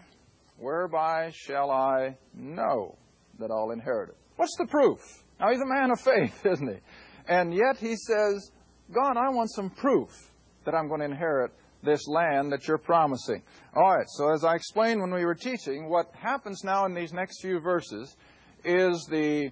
whereby 0.56 1.32
shall 1.34 1.70
I 1.70 2.16
know 2.32 2.96
that 3.38 3.50
I'll 3.50 3.72
inherit 3.72 4.08
it? 4.08 4.16
What's 4.36 4.56
the 4.56 4.64
proof? 4.64 5.00
Now, 5.38 5.50
he's 5.50 5.60
a 5.60 5.66
man 5.66 5.90
of 5.90 6.00
faith, 6.00 6.46
isn't 6.50 6.68
he? 6.68 6.80
And 7.28 7.52
yet 7.52 7.76
he 7.76 7.94
says, 7.94 8.50
God, 8.90 9.18
I 9.18 9.28
want 9.28 9.50
some 9.50 9.68
proof 9.68 10.08
that 10.64 10.74
I'm 10.74 10.88
going 10.88 11.00
to 11.00 11.04
inherit 11.04 11.52
this 11.82 12.08
land 12.08 12.52
that 12.52 12.66
you're 12.66 12.78
promising. 12.78 13.42
All 13.76 13.94
right, 13.94 14.08
so 14.08 14.32
as 14.32 14.44
I 14.44 14.54
explained 14.54 15.02
when 15.02 15.12
we 15.12 15.26
were 15.26 15.34
teaching, 15.34 15.90
what 15.90 16.06
happens 16.14 16.64
now 16.64 16.86
in 16.86 16.94
these 16.94 17.12
next 17.12 17.42
few 17.42 17.60
verses 17.60 18.16
is 18.64 19.06
the 19.10 19.50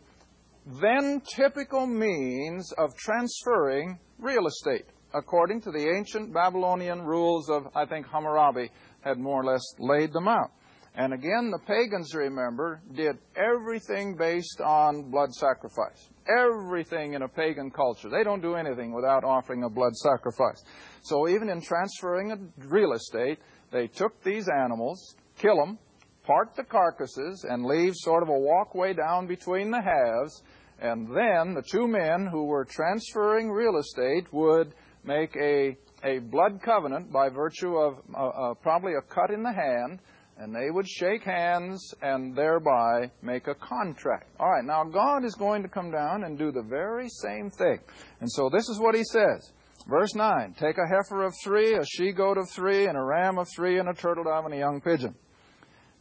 then 0.81 1.21
typical 1.37 1.87
means 1.87 2.73
of 2.78 2.97
transferring 2.97 3.99
real 4.19 4.47
estate 4.47 4.87
according 5.14 5.61
to 5.62 5.71
the 5.71 5.88
ancient 5.97 6.33
Babylonian 6.33 7.02
rules 7.02 7.49
of, 7.50 7.69
I 7.75 7.85
think, 7.87 8.07
Hammurabi 8.07 8.71
had 9.02 9.18
more 9.18 9.40
or 9.40 9.44
less 9.44 9.62
laid 9.78 10.12
them 10.12 10.28
out. 10.28 10.50
And 10.94 11.14
again, 11.14 11.50
the 11.50 11.59
pagans, 11.66 12.14
remember, 12.14 12.82
did 12.94 13.16
everything 13.35 14.14
based 14.14 14.61
on 14.61 15.11
blood 15.11 15.32
sacrifice. 15.32 16.11
Everything 16.28 17.14
in 17.14 17.23
a 17.23 17.28
pagan 17.28 17.71
culture. 17.71 18.11
They 18.11 18.23
don't 18.23 18.42
do 18.42 18.56
anything 18.56 18.92
without 18.92 19.25
offering 19.25 19.64
a 19.64 19.71
blood 19.71 19.97
sacrifice. 19.97 20.62
So 21.02 21.28
even 21.28 21.49
in 21.49 21.62
transferring 21.62 22.52
real 22.59 22.92
estate, 22.92 23.38
they 23.71 23.87
took 23.87 24.23
these 24.23 24.49
animals, 24.50 25.16
kill 25.38 25.56
them, 25.56 25.78
part 26.25 26.54
the 26.56 26.62
carcasses, 26.62 27.47
and 27.49 27.64
leave 27.64 27.94
sort 27.97 28.23
of 28.23 28.28
a 28.28 28.38
walkway 28.38 28.92
down 28.92 29.26
between 29.26 29.71
the 29.71 29.80
halves. 29.80 30.42
And 30.78 31.09
then 31.09 31.54
the 31.54 31.62
two 31.62 31.88
men 31.88 32.28
who 32.30 32.44
were 32.44 32.66
transferring 32.66 33.50
real 33.50 33.78
estate 33.78 34.30
would 34.30 34.75
make 35.04 35.35
a, 35.37 35.76
a 36.04 36.18
blood 36.18 36.61
covenant 36.62 37.12
by 37.12 37.28
virtue 37.28 37.76
of 37.76 37.99
uh, 38.14 38.26
uh, 38.26 38.54
probably 38.54 38.92
a 38.94 39.02
cut 39.02 39.30
in 39.30 39.42
the 39.42 39.52
hand 39.52 40.00
and 40.38 40.54
they 40.54 40.71
would 40.71 40.88
shake 40.88 41.23
hands 41.23 41.94
and 42.02 42.35
thereby 42.35 43.11
make 43.23 43.47
a 43.47 43.54
contract. 43.54 44.30
All 44.40 44.50
right, 44.50 44.64
now 44.64 44.82
God 44.85 45.25
is 45.25 45.35
going 45.35 45.62
to 45.62 45.68
come 45.68 45.90
down 45.90 46.25
and 46.25 46.38
do 46.38 46.50
the 46.50 46.62
very 46.62 47.09
same 47.09 47.50
thing. 47.50 47.78
And 48.21 48.30
so 48.30 48.50
this 48.52 48.68
is 48.68 48.80
what 48.80 48.94
he 48.94 49.04
says. 49.04 49.52
Verse 49.88 50.14
9 50.14 50.54
Take 50.59 50.78
a 50.78 50.88
heifer 50.88 51.25
of 51.25 51.35
three, 51.44 51.75
a 51.75 51.85
she 51.85 52.12
goat 52.12 52.38
of 52.38 52.49
three, 52.50 52.87
and 52.87 52.97
a 52.97 53.02
ram 53.02 53.38
of 53.38 53.49
three, 53.54 53.78
and 53.78 53.88
a 53.88 53.94
turtle 53.94 54.25
dove, 54.25 54.44
and 54.44 54.54
a 54.54 54.59
young 54.59 54.80
pigeon. 54.80 55.14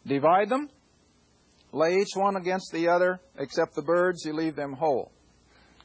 Divide 0.08 0.50
them, 0.50 0.70
lay 1.72 1.98
each 1.98 2.16
one 2.16 2.36
against 2.36 2.72
the 2.74 2.88
other, 2.88 3.20
except 3.38 3.76
the 3.76 3.82
birds, 3.82 4.24
you 4.26 4.34
leave 4.34 4.56
them 4.56 4.74
whole. 4.74 5.12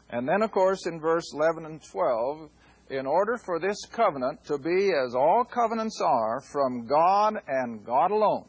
And 0.09 0.29
then, 0.29 0.43
of 0.43 0.51
course, 0.51 0.87
in 0.87 1.01
verse 1.01 1.33
11 1.35 1.67
and 1.67 1.83
12, 1.83 2.49
in 2.91 3.07
order 3.07 3.37
for 3.37 3.59
this 3.59 3.79
covenant 3.91 4.45
to 4.45 4.59
be 4.59 4.93
as 4.93 5.15
all 5.15 5.45
covenants 5.45 6.01
are 6.01 6.41
from 6.41 6.87
God 6.87 7.35
and 7.49 7.85
God 7.85 8.11
alone, 8.11 8.45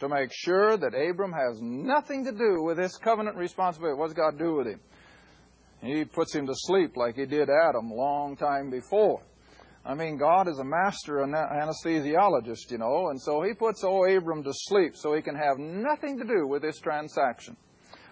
to 0.00 0.08
make 0.08 0.30
sure 0.32 0.76
that 0.76 0.94
Abram 0.94 1.32
has 1.32 1.60
nothing 1.60 2.24
to 2.24 2.32
do 2.32 2.62
with 2.62 2.78
this 2.78 2.96
covenant 2.96 3.36
responsibility. 3.36 3.98
What 3.98 4.06
does 4.06 4.14
God 4.14 4.38
do 4.38 4.54
with 4.54 4.66
him? 4.68 4.80
He 5.82 6.04
puts 6.04 6.34
him 6.34 6.46
to 6.46 6.54
sleep 6.54 6.96
like 6.96 7.16
he 7.16 7.26
did 7.26 7.48
Adam 7.50 7.90
a 7.90 7.94
long 7.94 8.36
time 8.36 8.70
before. 8.70 9.20
I 9.84 9.94
mean, 9.94 10.18
God 10.18 10.48
is 10.48 10.58
a 10.58 10.64
master 10.64 11.24
anesthesiologist, 11.24 12.70
you 12.70 12.78
know, 12.78 13.08
and 13.08 13.20
so 13.20 13.42
he 13.42 13.54
puts 13.54 13.84
old 13.84 14.10
Abram 14.10 14.42
to 14.44 14.52
sleep 14.52 14.96
so 14.96 15.14
he 15.14 15.22
can 15.22 15.36
have 15.36 15.58
nothing 15.58 16.18
to 16.18 16.24
do 16.24 16.46
with 16.46 16.62
this 16.62 16.78
transaction. 16.78 17.56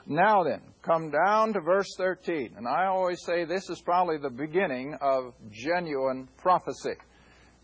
Now 0.07 0.45
then, 0.45 0.61
come 0.83 1.11
down 1.11 1.53
to 1.55 1.61
verse 1.61 1.89
13. 1.97 2.55
And 2.57 2.69
I 2.69 2.87
always 2.87 3.25
say 3.25 3.45
this 3.45 3.69
is 3.69 3.81
probably 3.81 4.19
the 4.19 4.31
beginning 4.31 4.97
of 5.01 5.35
genuine 5.51 6.29
prophecy. 6.37 6.95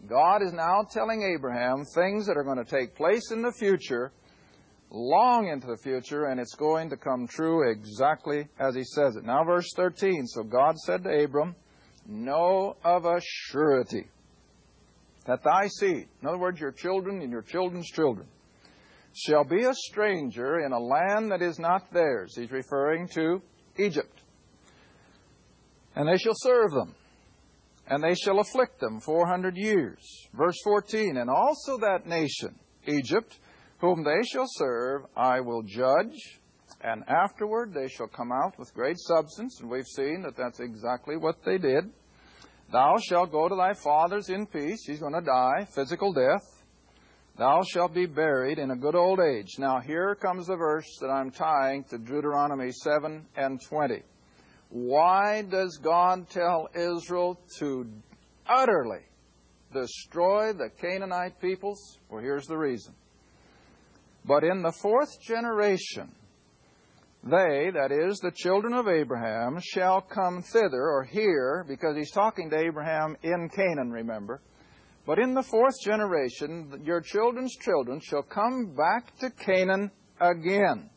God 0.08 0.42
is 0.42 0.52
now 0.52 0.82
telling 0.90 1.22
Abraham 1.22 1.84
things 1.84 2.26
that 2.26 2.36
are 2.36 2.42
going 2.42 2.62
to 2.62 2.64
take 2.64 2.96
place 2.96 3.30
in 3.30 3.42
the 3.42 3.52
future, 3.52 4.10
long 4.90 5.48
into 5.48 5.68
the 5.68 5.76
future, 5.76 6.26
and 6.26 6.40
it's 6.40 6.56
going 6.56 6.90
to 6.90 6.96
come 6.96 7.28
true 7.28 7.70
exactly 7.70 8.48
as 8.58 8.74
he 8.74 8.82
says 8.82 9.14
it. 9.14 9.24
Now, 9.24 9.44
verse 9.44 9.70
13. 9.76 10.26
So 10.26 10.42
God 10.42 10.76
said 10.78 11.04
to 11.04 11.24
Abram, 11.24 11.54
Know 12.06 12.76
of 12.84 13.04
a 13.04 13.20
surety 13.22 14.08
that 15.26 15.44
thy 15.44 15.68
seed, 15.68 16.08
in 16.20 16.28
other 16.28 16.38
words, 16.38 16.60
your 16.60 16.72
children 16.72 17.22
and 17.22 17.30
your 17.30 17.42
children's 17.42 17.88
children, 17.88 18.26
shall 19.14 19.44
be 19.44 19.64
a 19.64 19.74
stranger 19.74 20.60
in 20.60 20.72
a 20.72 20.78
land 20.78 21.30
that 21.30 21.42
is 21.42 21.58
not 21.58 21.92
theirs. 21.92 22.34
He's 22.36 22.50
referring 22.50 23.08
to 23.14 23.42
Egypt. 23.78 24.20
And 25.94 26.08
they 26.08 26.16
shall 26.16 26.34
serve 26.34 26.70
them, 26.70 26.94
and 27.86 28.02
they 28.02 28.14
shall 28.14 28.40
afflict 28.40 28.80
them 28.80 29.00
400 29.00 29.56
years. 29.56 29.98
Verse 30.32 30.56
14, 30.64 31.18
and 31.18 31.28
also 31.28 31.76
that 31.78 32.06
nation, 32.06 32.58
Egypt, 32.86 33.38
whom 33.78 34.02
they 34.02 34.26
shall 34.26 34.46
serve, 34.48 35.02
I 35.16 35.40
will 35.40 35.62
judge, 35.62 36.40
and 36.80 37.04
afterward 37.08 37.74
they 37.74 37.88
shall 37.88 38.08
come 38.08 38.32
out 38.32 38.58
with 38.58 38.72
great 38.72 38.98
substance, 38.98 39.60
and 39.60 39.70
we've 39.70 39.86
seen 39.86 40.22
that 40.22 40.36
that's 40.36 40.60
exactly 40.60 41.16
what 41.16 41.44
they 41.44 41.58
did. 41.58 41.90
Thou 42.72 42.96
shalt 42.98 43.30
go 43.30 43.48
to 43.48 43.54
thy 43.54 43.74
fathers 43.74 44.30
in 44.30 44.46
peace. 44.46 44.84
He's 44.86 45.00
going 45.00 45.12
to 45.12 45.20
die, 45.20 45.66
physical 45.74 46.14
death. 46.14 46.61
Thou 47.38 47.62
shalt 47.62 47.94
be 47.94 48.06
buried 48.06 48.58
in 48.58 48.70
a 48.70 48.76
good 48.76 48.94
old 48.94 49.18
age. 49.18 49.58
Now, 49.58 49.80
here 49.80 50.14
comes 50.14 50.46
the 50.46 50.56
verse 50.56 50.98
that 51.00 51.08
I'm 51.08 51.30
tying 51.30 51.84
to 51.84 51.98
Deuteronomy 51.98 52.70
7 52.72 53.26
and 53.36 53.60
20. 53.68 54.02
Why 54.68 55.42
does 55.42 55.78
God 55.82 56.28
tell 56.28 56.68
Israel 56.74 57.40
to 57.58 57.86
utterly 58.46 59.00
destroy 59.72 60.52
the 60.52 60.68
Canaanite 60.78 61.40
peoples? 61.40 61.98
Well, 62.10 62.22
here's 62.22 62.46
the 62.46 62.58
reason. 62.58 62.94
But 64.26 64.44
in 64.44 64.62
the 64.62 64.72
fourth 64.72 65.20
generation, 65.22 66.12
they, 67.24 67.70
that 67.72 67.92
is, 67.92 68.18
the 68.18 68.32
children 68.34 68.74
of 68.74 68.88
Abraham, 68.88 69.58
shall 69.62 70.02
come 70.02 70.42
thither, 70.42 70.82
or 70.82 71.04
here, 71.04 71.64
because 71.66 71.96
he's 71.96 72.10
talking 72.10 72.50
to 72.50 72.58
Abraham 72.58 73.16
in 73.22 73.48
Canaan, 73.48 73.90
remember 73.90 74.42
but 75.06 75.18
in 75.18 75.34
the 75.34 75.42
fourth 75.42 75.80
generation, 75.82 76.82
your 76.84 77.00
children's 77.00 77.56
children 77.56 78.00
shall 78.00 78.22
come 78.22 78.74
back 78.76 79.16
to 79.18 79.30
Canaan 79.30 79.90
again, 80.20 80.88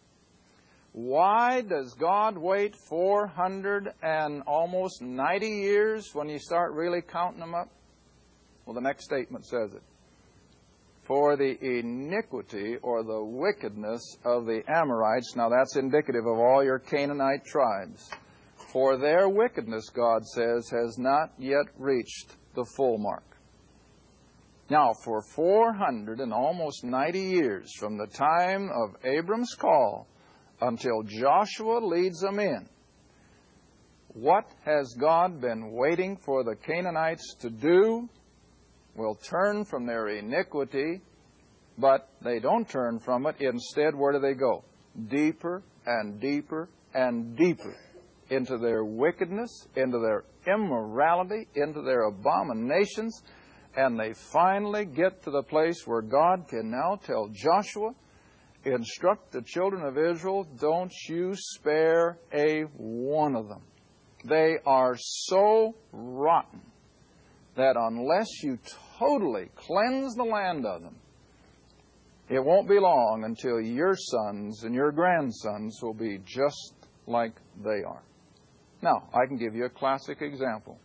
Why 0.94 1.62
does 1.62 1.94
God 1.94 2.38
wait 2.38 2.76
400 2.88 3.90
and 4.02 4.44
almost 4.44 5.02
90 5.02 5.48
years 5.48 6.10
when 6.14 6.30
you 6.30 6.40
start 6.40 6.74
really 6.74 7.02
counting 7.02 7.40
them 7.40 7.56
up? 7.56 7.70
Well, 8.66 8.76
the 8.76 8.82
next 8.82 9.06
statement 9.06 9.46
says 9.46 9.74
it. 9.74 9.84
For 11.04 11.36
the 11.36 11.58
iniquity 11.62 12.78
or 12.82 13.04
the 13.04 13.24
wickedness 13.24 14.18
of 14.24 14.46
the 14.46 14.64
Amorites, 14.68 15.36
now 15.36 15.50
that's 15.50 15.76
indicative 15.76 16.26
of 16.26 16.40
all 16.40 16.64
your 16.64 16.80
Canaanite 16.80 17.46
tribes. 17.46 18.10
For 18.72 18.98
their 18.98 19.30
wickedness, 19.30 19.90
God 19.90 20.26
says, 20.26 20.70
has 20.70 20.98
not 20.98 21.32
yet 21.38 21.66
reached 21.78 22.36
the 22.56 22.66
full 22.76 22.98
mark. 22.98 23.35
Now, 24.70 24.94
for 25.04 25.22
400 25.22 26.20
and 26.20 26.34
almost 26.34 26.84
90 26.84 27.20
years 27.20 27.72
from 27.78 27.98
the 27.98 28.08
time 28.08 28.70
of 28.74 28.96
Abram's 29.06 29.54
call 29.54 30.08
until 30.62 31.04
Joshua 31.04 31.80
leads 31.80 32.20
them 32.20 32.40
in, 32.40 32.68
what 34.14 34.46
has 34.64 34.96
God 34.98 35.40
been 35.42 35.72
waiting 35.72 36.18
for 36.18 36.44
the 36.44 36.56
Canaanites 36.56 37.36
to 37.42 37.50
do? 37.50 38.10
Will 38.96 39.16
turn 39.16 39.66
from 39.66 39.86
their 39.86 40.08
iniquity, 40.08 41.02
but 41.78 42.10
they 42.24 42.40
don't 42.40 42.68
turn 42.68 43.00
from 43.00 43.28
it. 43.28 43.36
Instead, 43.42 43.94
where 43.94 44.14
do 44.14 44.20
they 44.20 44.34
go? 44.34 44.64
Deeper 45.10 45.62
and 45.86 46.20
deeper 46.20 46.70
and 46.94 47.36
deeper 47.36 47.76
into 48.30 48.58
their 48.58 48.86
wickedness, 48.86 49.68
into 49.76 50.00
their 50.00 50.24
immorality, 50.48 51.48
into 51.56 51.82
their 51.82 52.04
abominations, 52.04 53.22
and 53.76 54.00
they 54.00 54.14
finally 54.14 54.86
get 54.86 55.24
to 55.24 55.32
the 55.32 55.44
place 55.44 55.86
where 55.86 56.02
God 56.02 56.48
can 56.48 56.72
now 56.72 57.00
tell 57.06 57.30
Joshua, 57.32 57.92
instruct 58.64 59.32
the 59.32 59.42
children 59.42 59.84
of 59.84 59.98
Israel, 59.98 60.48
don't 60.60 60.94
you 61.08 61.34
spare 61.36 62.18
a 62.34 62.62
one 62.78 63.36
of 63.36 63.48
them. 63.48 63.62
They 64.24 64.56
are 64.66 64.96
so 64.98 65.76
rotten 65.92 66.62
that 67.56 67.76
unless 67.78 68.28
you 68.44 68.58
totally 68.98 69.50
cleanse 69.56 70.16
the 70.16 70.24
land 70.24 70.66
of 70.66 70.82
them, 70.82 70.96
it 72.28 72.44
won't 72.44 72.68
be 72.68 72.80
long 72.80 73.24
until 73.26 73.62
your 73.62 73.96
sons 73.96 74.64
and 74.64 74.74
your 74.74 74.92
grandsons 74.92 75.80
will 75.82 75.94
be 75.94 76.20
just 76.26 76.74
like 77.06 77.34
they 77.64 77.84
are. 77.84 78.02
Now, 78.82 79.08
I 79.14 79.28
can 79.28 79.38
give 79.38 79.54
you 79.54 79.66
a 79.66 79.70
classic 79.70 80.22
example. 80.22 80.80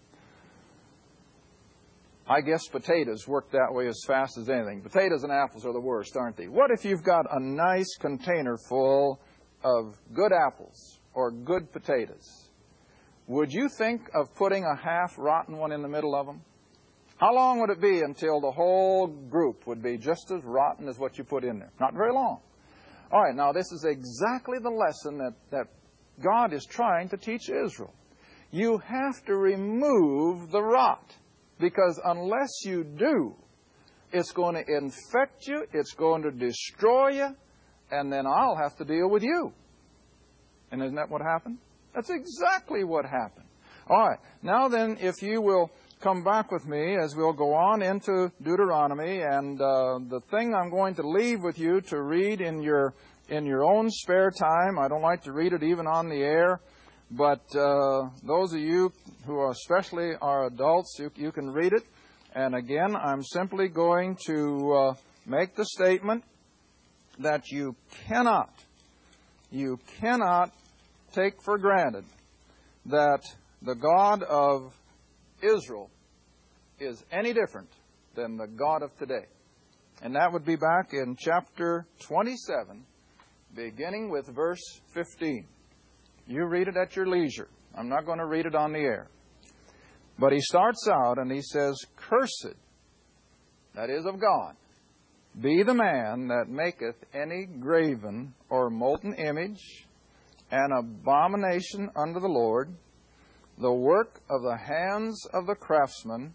I 2.31 2.43
guess 2.43 2.69
potatoes 2.69 3.27
work 3.27 3.51
that 3.51 3.73
way 3.75 3.89
as 3.89 4.01
fast 4.07 4.39
as 4.39 4.49
anything. 4.49 4.83
Potatoes 4.83 5.25
and 5.25 5.33
apples 5.33 5.67
are 5.67 5.73
the 5.73 5.81
worst, 5.81 6.17
aren't 6.17 6.37
they? 6.37 6.47
What 6.47 6.71
if 6.71 6.85
you've 6.85 7.03
got 7.03 7.27
a 7.29 7.41
nice 7.41 7.97
container 7.99 8.57
full 8.57 9.21
of 9.65 9.97
good 10.15 10.31
apples 10.33 11.01
or 11.13 11.33
good 11.33 11.73
potatoes? 11.73 12.49
Would 13.27 13.51
you 13.51 13.69
think 13.69 14.09
of 14.15 14.33
putting 14.37 14.65
a 14.65 14.77
half 14.77 15.19
rotten 15.19 15.57
one 15.57 15.73
in 15.73 15.83
the 15.83 15.89
middle 15.89 16.15
of 16.15 16.27
them? 16.27 16.43
How 17.17 17.35
long 17.35 17.59
would 17.61 17.71
it 17.71 17.81
be 17.81 18.01
until 18.03 18.41
the 18.41 18.53
whole 18.53 19.09
group 19.09 19.67
would 19.67 19.83
be 19.83 19.99
just 19.99 20.31
as 20.31 20.45
rotten 20.45 20.89
as 20.89 21.01
what 21.01 21.19
you 21.19 21.25
put 21.25 21.43
in 21.43 21.59
there? 21.59 21.73
Not 21.81 21.95
very 21.95 22.13
long. 22.13 22.39
All 23.11 23.23
right, 23.25 23.35
now 23.35 23.51
this 23.51 23.73
is 23.73 23.85
exactly 23.85 24.59
the 24.63 24.71
lesson 24.71 25.19
that, 25.19 25.35
that 25.51 25.67
God 26.23 26.53
is 26.53 26.65
trying 26.65 27.09
to 27.09 27.17
teach 27.17 27.51
Israel. 27.51 27.93
You 28.53 28.79
have 28.79 29.25
to 29.27 29.35
remove 29.35 30.53
the 30.53 30.63
rot. 30.63 31.13
Because 31.61 32.01
unless 32.05 32.65
you 32.65 32.85
do, 32.85 33.35
it's 34.13 34.33
going 34.33 34.55
to 34.57 34.65
infect 34.67 35.47
you, 35.47 35.65
it's 35.73 35.93
going 35.93 36.23
to 36.23 36.31
destroy 36.31 37.11
you, 37.11 37.37
and 37.91 38.13
then 38.13 38.27
I'll 38.27 38.57
have 38.57 38.77
to 38.79 38.85
deal 38.85 39.09
with 39.09 39.23
you. 39.23 39.53
And 40.73 40.83
isn't 40.83 40.97
that 40.97 41.11
what 41.11 41.21
happened? 41.21 41.59
That's 41.95 42.11
exactly 42.11 42.85
what 42.85 43.05
happened. 43.05 43.47
All 43.89 44.09
right. 44.09 44.19
Now 44.43 44.69
then, 44.69 44.97
if 45.01 45.23
you 45.23 45.41
will 45.41 45.71
come 46.01 46.25
back 46.25 46.51
with 46.51 46.67
me 46.67 46.97
as 46.97 47.15
we'll 47.15 47.33
go 47.33 47.53
on 47.55 47.83
into 47.83 48.33
Deuteronomy, 48.43 49.21
and 49.21 49.61
uh, 49.61 49.99
the 50.09 50.21
thing 50.31 50.55
I'm 50.55 50.71
going 50.71 50.95
to 50.95 51.03
leave 51.03 51.43
with 51.43 51.59
you 51.59 51.81
to 51.83 52.03
read 52.03 52.41
in 52.41 52.63
your 52.63 52.95
in 53.29 53.47
your 53.47 53.65
own 53.65 53.89
spare 53.91 54.31
time. 54.31 54.79
I 54.79 54.89
don't 54.89 55.03
like 55.03 55.23
to 55.25 55.33
read 55.33 55.53
it 55.53 55.63
even 55.63 55.87
on 55.87 56.09
the 56.09 56.17
air. 56.17 56.61
But 57.11 57.43
uh, 57.57 58.11
those 58.23 58.53
of 58.53 58.61
you 58.61 58.93
who 59.27 59.37
are 59.39 59.51
especially 59.51 60.13
are 60.21 60.47
adults, 60.47 60.97
you, 60.99 61.11
you 61.17 61.33
can 61.33 61.51
read 61.51 61.73
it. 61.73 61.83
And 62.35 62.55
again, 62.55 62.95
I'm 62.95 63.25
simply 63.25 63.69
going 63.69 64.17
to 64.27 64.73
uh, 64.73 64.95
make 65.27 65.57
the 65.57 65.65
statement 65.65 66.23
that 67.19 67.51
you 67.51 67.75
cannot, 68.07 68.53
you 69.51 69.79
cannot 70.01 70.53
take 71.13 71.43
for 71.43 71.59
granted 71.59 72.05
that 72.87 73.23
the 73.63 73.75
God 73.75 74.23
of 74.23 74.73
Israel 75.43 75.91
is 76.79 77.03
any 77.11 77.33
different 77.33 77.69
than 78.15 78.37
the 78.37 78.47
God 78.47 78.83
of 78.83 78.97
today. 78.99 79.27
And 80.03 80.15
that 80.15 80.33
would 80.33 80.45
be 80.45 80.57
back 80.57 80.93
in 80.93 81.17
chapter 81.19 81.87
27, 82.01 82.85
beginning 83.55 84.11
with 84.11 84.27
verse 84.35 84.81
15. 84.95 85.47
You 86.27 86.47
read 86.47 86.69
it 86.69 86.77
at 86.77 86.97
your 86.97 87.07
leisure. 87.07 87.49
I'm 87.77 87.89
not 87.89 88.07
going 88.07 88.19
to 88.19 88.27
read 88.27 88.47
it 88.47 88.55
on 88.55 88.73
the 88.73 88.81
air. 88.81 89.09
But 90.19 90.33
he 90.33 90.41
starts 90.41 90.87
out 90.89 91.19
and 91.19 91.33
he 91.33 91.41
says, 91.41 91.77
Cursed, 91.97 92.55
that 93.75 93.89
is 93.89 94.05
of 94.05 94.21
God, 94.21 94.55
be 95.41 95.63
the 95.63 95.75
man 95.75 96.29
that 96.29 96.49
maketh 96.49 96.97
any 97.15 97.47
graven 97.47 98.35
or 98.51 98.69
molten 98.69 99.15
image, 99.15 99.87
an 100.51 100.73
abomination 100.73 101.89
unto 101.97 102.21
the 102.21 102.29
Lord, 102.29 102.75
the 103.59 103.73
work 103.73 104.21
of 104.29 104.43
the 104.43 104.57
hands 104.57 105.25
of 105.33 105.47
the 105.47 105.55
craftsman, 105.55 106.35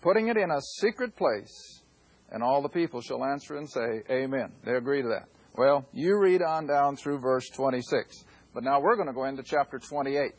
putting 0.00 0.28
it 0.28 0.36
in 0.36 0.50
a 0.50 0.60
secret 0.80 1.16
place, 1.16 1.82
and 2.30 2.42
all 2.42 2.62
the 2.62 2.68
people 2.68 3.00
shall 3.00 3.24
answer 3.24 3.56
and 3.56 3.68
say, 3.68 4.02
Amen. 4.10 4.52
They 4.64 4.72
agree 4.72 5.02
to 5.02 5.08
that. 5.08 5.28
Well, 5.56 5.84
you 5.92 6.16
read 6.18 6.42
on 6.42 6.66
down 6.66 6.96
through 6.96 7.18
verse 7.18 7.48
26. 7.50 8.24
But 8.54 8.64
now 8.64 8.80
we're 8.80 8.96
going 8.96 9.08
to 9.08 9.14
go 9.14 9.24
into 9.24 9.42
chapter 9.42 9.78
28. 9.78 10.32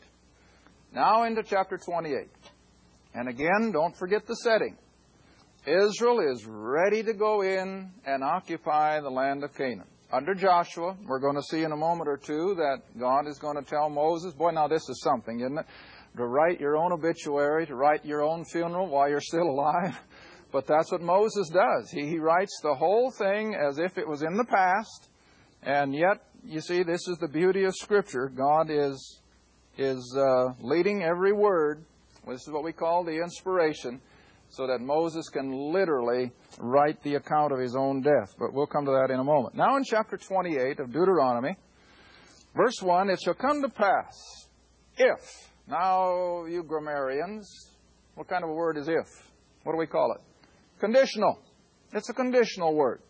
Now 0.94 1.24
into 1.24 1.42
chapter 1.42 1.78
28. 1.78 2.28
And 3.14 3.28
again, 3.28 3.72
don't 3.72 3.96
forget 3.96 4.26
the 4.26 4.36
setting. 4.36 4.76
Israel 5.66 6.20
is 6.20 6.44
ready 6.46 7.02
to 7.04 7.12
go 7.12 7.42
in 7.42 7.90
and 8.04 8.24
occupy 8.24 9.00
the 9.00 9.10
land 9.10 9.44
of 9.44 9.54
Canaan. 9.54 9.86
Under 10.12 10.34
Joshua, 10.34 10.96
we're 11.06 11.20
going 11.20 11.36
to 11.36 11.42
see 11.42 11.62
in 11.62 11.72
a 11.72 11.76
moment 11.76 12.08
or 12.08 12.18
two 12.18 12.54
that 12.56 12.82
God 12.98 13.26
is 13.26 13.38
going 13.38 13.56
to 13.56 13.62
tell 13.62 13.88
Moses, 13.88 14.34
boy, 14.34 14.50
now 14.50 14.68
this 14.68 14.86
is 14.88 15.00
something, 15.00 15.40
isn't 15.40 15.58
it? 15.58 15.66
To 16.16 16.26
write 16.26 16.60
your 16.60 16.76
own 16.76 16.92
obituary, 16.92 17.66
to 17.66 17.74
write 17.74 18.04
your 18.04 18.22
own 18.22 18.44
funeral 18.44 18.88
while 18.88 19.08
you're 19.08 19.20
still 19.20 19.48
alive. 19.48 19.98
But 20.52 20.66
that's 20.66 20.92
what 20.92 21.00
Moses 21.00 21.48
does. 21.48 21.90
He, 21.90 22.06
he 22.06 22.18
writes 22.18 22.60
the 22.62 22.74
whole 22.74 23.10
thing 23.10 23.54
as 23.54 23.78
if 23.78 23.96
it 23.96 24.06
was 24.06 24.20
in 24.20 24.36
the 24.36 24.44
past, 24.44 25.08
and 25.62 25.94
yet 25.94 26.20
you 26.44 26.60
see, 26.60 26.82
this 26.82 27.06
is 27.08 27.18
the 27.18 27.28
beauty 27.28 27.64
of 27.64 27.74
Scripture. 27.76 28.28
God 28.28 28.68
is 28.70 29.20
is 29.78 30.16
uh, 30.18 30.52
leading 30.60 31.02
every 31.02 31.32
word. 31.32 31.84
This 32.28 32.42
is 32.42 32.50
what 32.50 32.62
we 32.62 32.72
call 32.72 33.04
the 33.04 33.22
inspiration, 33.22 34.00
so 34.50 34.66
that 34.66 34.80
Moses 34.80 35.28
can 35.28 35.72
literally 35.72 36.30
write 36.58 37.02
the 37.02 37.14
account 37.14 37.52
of 37.52 37.58
his 37.58 37.74
own 37.74 38.02
death. 38.02 38.34
But 38.38 38.52
we'll 38.52 38.66
come 38.66 38.84
to 38.84 38.90
that 38.92 39.12
in 39.12 39.18
a 39.18 39.24
moment. 39.24 39.54
Now, 39.54 39.76
in 39.76 39.84
chapter 39.84 40.16
28 40.16 40.78
of 40.80 40.92
Deuteronomy, 40.92 41.56
verse 42.54 42.80
1, 42.82 43.10
it 43.10 43.20
shall 43.24 43.34
come 43.34 43.62
to 43.62 43.68
pass 43.68 44.48
if. 44.96 45.50
Now, 45.66 46.44
you 46.44 46.62
grammarians, 46.62 47.48
what 48.14 48.28
kind 48.28 48.44
of 48.44 48.50
a 48.50 48.54
word 48.54 48.76
is 48.76 48.88
if? 48.88 49.06
What 49.64 49.72
do 49.72 49.78
we 49.78 49.86
call 49.86 50.12
it? 50.12 50.20
Conditional. 50.80 51.40
It's 51.92 52.10
a 52.10 52.14
conditional 52.14 52.74
word. 52.74 53.00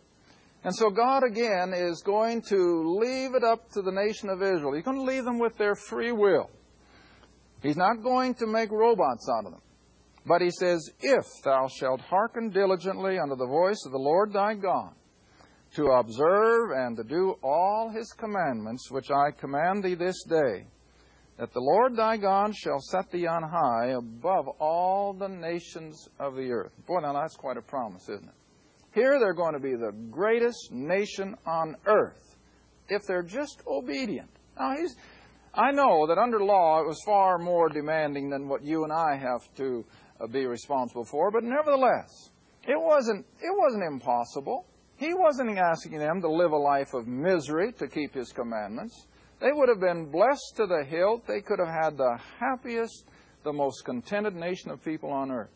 And 0.63 0.73
so 0.73 0.89
God 0.89 1.23
again 1.23 1.73
is 1.73 2.01
going 2.01 2.41
to 2.43 2.97
leave 2.99 3.35
it 3.35 3.43
up 3.43 3.69
to 3.71 3.81
the 3.81 3.91
nation 3.91 4.29
of 4.29 4.41
Israel. 4.41 4.73
He's 4.73 4.85
going 4.85 4.97
to 4.97 5.03
leave 5.03 5.25
them 5.25 5.39
with 5.39 5.57
their 5.57 5.75
free 5.75 6.13
will. 6.13 6.49
He's 7.61 7.75
not 7.77 8.01
going 8.01 8.35
to 8.35 8.47
make 8.47 8.71
robots 8.71 9.27
out 9.37 9.45
of 9.45 9.51
them. 9.51 9.61
But 10.25 10.41
he 10.41 10.51
says, 10.51 10.89
If 11.01 11.25
thou 11.43 11.67
shalt 11.67 11.99
hearken 12.01 12.49
diligently 12.49 13.19
unto 13.19 13.35
the 13.35 13.45
voice 13.45 13.83
of 13.85 13.91
the 13.91 13.97
Lord 13.97 14.31
thy 14.31 14.53
God, 14.53 14.93
to 15.75 15.87
observe 15.87 16.69
and 16.75 16.95
to 16.95 17.03
do 17.03 17.35
all 17.43 17.89
his 17.89 18.11
commandments 18.13 18.91
which 18.91 19.09
I 19.11 19.31
command 19.31 19.83
thee 19.83 19.95
this 19.95 20.23
day, 20.23 20.67
that 21.37 21.51
the 21.51 21.59
Lord 21.59 21.95
thy 21.95 22.15
God 22.17 22.55
shall 22.55 22.79
set 22.79 23.11
thee 23.11 23.27
on 23.27 23.43
high 23.43 23.87
above 23.97 24.47
all 24.59 25.13
the 25.13 25.27
nations 25.27 26.07
of 26.19 26.35
the 26.35 26.51
earth. 26.51 26.71
Boy, 26.85 26.99
now 26.99 27.13
that's 27.13 27.35
quite 27.35 27.57
a 27.57 27.61
promise, 27.61 28.03
isn't 28.03 28.27
it? 28.27 28.35
Here 28.93 29.17
they're 29.19 29.33
going 29.33 29.53
to 29.53 29.59
be 29.59 29.75
the 29.75 29.91
greatest 30.11 30.71
nation 30.71 31.35
on 31.47 31.75
earth 31.87 32.35
if 32.89 33.05
they're 33.07 33.23
just 33.23 33.63
obedient. 33.67 34.29
Now, 34.57 34.75
he's, 34.77 34.95
I 35.53 35.71
know 35.71 36.05
that 36.07 36.19
under 36.19 36.43
law 36.43 36.79
it 36.81 36.87
was 36.87 37.01
far 37.03 37.39
more 37.39 37.69
demanding 37.69 38.29
than 38.29 38.47
what 38.47 38.63
you 38.63 38.83
and 38.83 38.93
I 38.93 39.15
have 39.17 39.41
to 39.57 39.83
uh, 40.21 40.27
be 40.27 40.45
responsible 40.45 41.05
for, 41.05 41.31
but 41.31 41.43
nevertheless, 41.43 42.29
it 42.67 42.79
wasn't, 42.79 43.25
it 43.41 43.57
wasn't 43.57 43.83
impossible. 43.83 44.65
He 44.97 45.13
wasn't 45.13 45.57
asking 45.57 45.97
them 45.97 46.21
to 46.21 46.29
live 46.29 46.51
a 46.51 46.57
life 46.57 46.93
of 46.93 47.07
misery 47.07 47.73
to 47.73 47.87
keep 47.87 48.13
his 48.13 48.31
commandments. 48.31 49.07
They 49.41 49.51
would 49.51 49.69
have 49.69 49.81
been 49.81 50.11
blessed 50.11 50.53
to 50.57 50.67
the 50.67 50.85
hilt. 50.87 51.25
They 51.27 51.41
could 51.41 51.59
have 51.59 51.83
had 51.83 51.97
the 51.97 52.17
happiest, 52.39 53.05
the 53.43 53.51
most 53.51 53.83
contented 53.83 54.35
nation 54.35 54.69
of 54.69 54.83
people 54.85 55.09
on 55.09 55.31
earth. 55.31 55.49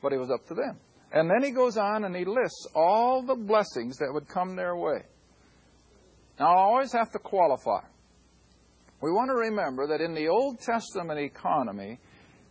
But 0.00 0.12
it 0.12 0.18
was 0.18 0.30
up 0.30 0.46
to 0.46 0.54
them. 0.54 0.78
And 1.16 1.30
then 1.30 1.42
he 1.42 1.50
goes 1.50 1.78
on 1.78 2.04
and 2.04 2.14
he 2.14 2.26
lists 2.26 2.66
all 2.74 3.22
the 3.22 3.34
blessings 3.34 3.96
that 3.96 4.12
would 4.12 4.28
come 4.28 4.54
their 4.54 4.76
way. 4.76 5.00
Now, 6.38 6.48
I 6.48 6.58
always 6.58 6.92
have 6.92 7.10
to 7.12 7.18
qualify. 7.18 7.80
We 9.00 9.10
want 9.10 9.30
to 9.30 9.34
remember 9.34 9.86
that 9.86 10.02
in 10.02 10.12
the 10.12 10.28
Old 10.28 10.60
Testament 10.60 11.18
economy, 11.18 11.98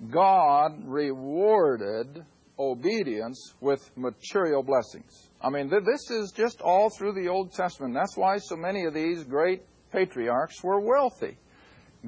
God 0.09 0.81
rewarded 0.83 2.25
obedience 2.57 3.53
with 3.61 3.87
material 3.95 4.63
blessings. 4.63 5.29
I 5.39 5.51
mean, 5.51 5.69
this 5.69 6.09
is 6.09 6.33
just 6.35 6.59
all 6.61 6.89
through 6.89 7.13
the 7.13 7.27
Old 7.27 7.53
Testament. 7.53 7.93
That's 7.93 8.17
why 8.17 8.37
so 8.37 8.55
many 8.55 8.85
of 8.85 8.95
these 8.95 9.23
great 9.25 9.61
patriarchs 9.91 10.63
were 10.63 10.79
wealthy. 10.79 11.37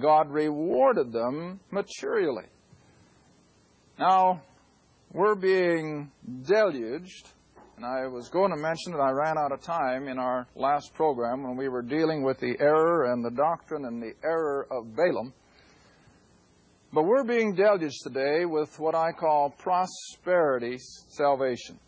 God 0.02 0.32
rewarded 0.32 1.12
them 1.12 1.60
materially. 1.70 2.46
Now, 4.00 4.42
we're 5.14 5.36
being 5.36 6.12
deluged, 6.44 7.30
and 7.78 7.86
I 7.86 8.08
was 8.08 8.30
going 8.30 8.52
to 8.52 8.58
mention 8.58 8.92
that 8.92 9.00
I 9.00 9.12
ran 9.12 9.38
out 9.38 9.52
of 9.52 9.62
time 9.62 10.08
in 10.08 10.18
our 10.18 10.48
last 10.56 10.94
program 10.94 11.44
when 11.44 11.56
we 11.56 11.70
were 11.70 11.82
dealing 11.82 12.24
with 12.24 12.40
the 12.40 12.56
error 12.60 13.12
and 13.12 13.24
the 13.24 13.32
doctrine 13.32 13.86
and 13.86 14.02
the 14.02 14.14
error 14.24 14.68
of 14.72 14.96
Balaam. 14.96 15.34
But 16.94 17.04
we're 17.04 17.24
being 17.24 17.56
deluged 17.56 18.02
today 18.04 18.46
with 18.46 18.78
what 18.80 18.96
I 18.96 19.12
call 19.12 19.50
prosperity 19.50 20.78
salvation. 21.10 21.80